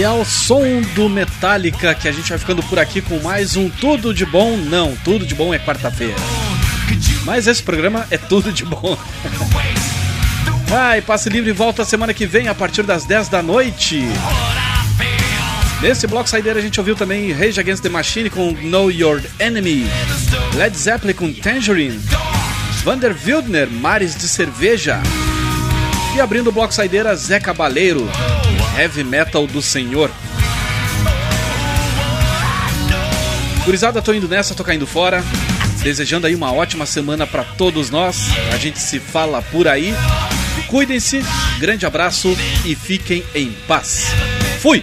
E 0.00 0.02
é 0.02 0.10
o 0.10 0.24
som 0.24 0.80
do 0.94 1.10
Metallica 1.10 1.94
que 1.94 2.08
a 2.08 2.12
gente 2.12 2.30
vai 2.30 2.38
ficando 2.38 2.62
por 2.62 2.78
aqui 2.78 3.02
com 3.02 3.20
mais 3.20 3.54
um 3.54 3.68
Tudo 3.68 4.14
de 4.14 4.24
Bom. 4.24 4.56
Não, 4.56 4.96
Tudo 5.04 5.26
de 5.26 5.34
Bom 5.34 5.52
é 5.52 5.58
quarta-feira. 5.58 6.16
Mas 7.22 7.46
esse 7.46 7.62
programa 7.62 8.06
é 8.10 8.16
tudo 8.16 8.50
de 8.50 8.64
bom. 8.64 8.96
Ai, 10.72 11.02
passe 11.02 11.28
livre 11.28 11.52
volta 11.52 11.84
semana 11.84 12.14
que 12.14 12.24
vem 12.24 12.48
a 12.48 12.54
partir 12.54 12.82
das 12.82 13.04
10 13.04 13.28
da 13.28 13.42
noite. 13.42 14.02
Nesse 15.82 16.06
bloco 16.06 16.30
saideira 16.30 16.58
a 16.58 16.62
gente 16.62 16.80
ouviu 16.80 16.96
também 16.96 17.30
Rage 17.32 17.60
Against 17.60 17.82
the 17.82 17.90
Machine 17.90 18.30
com 18.30 18.52
Know 18.52 18.90
Your 18.90 19.20
Enemy, 19.38 19.84
Led 20.54 20.78
Zeppelin 20.78 21.12
com 21.12 21.30
Tangerine, 21.30 22.00
Vander 22.82 23.14
Wildner, 23.22 23.68
Mares 23.70 24.16
de 24.16 24.26
Cerveja. 24.26 24.98
E 26.16 26.20
abrindo 26.22 26.48
o 26.48 26.52
bloco 26.52 26.72
saideira, 26.72 27.14
Zé 27.14 27.38
Cabaleiro, 27.38 28.08
Heavy 28.78 29.04
Metal 29.04 29.46
do 29.46 29.60
Senhor. 29.60 30.10
Gurizada, 33.64 34.00
tô 34.02 34.12
indo 34.12 34.28
nessa, 34.28 34.54
tô 34.54 34.64
caindo 34.64 34.86
fora. 34.86 35.22
Desejando 35.82 36.26
aí 36.26 36.34
uma 36.34 36.52
ótima 36.52 36.86
semana 36.86 37.26
para 37.26 37.44
todos 37.44 37.90
nós. 37.90 38.28
A 38.52 38.56
gente 38.56 38.78
se 38.78 38.98
fala 38.98 39.42
por 39.42 39.68
aí. 39.68 39.94
Cuidem-se, 40.66 41.24
grande 41.58 41.86
abraço 41.86 42.36
e 42.64 42.74
fiquem 42.74 43.24
em 43.34 43.52
paz. 43.66 44.06
Fui! 44.60 44.82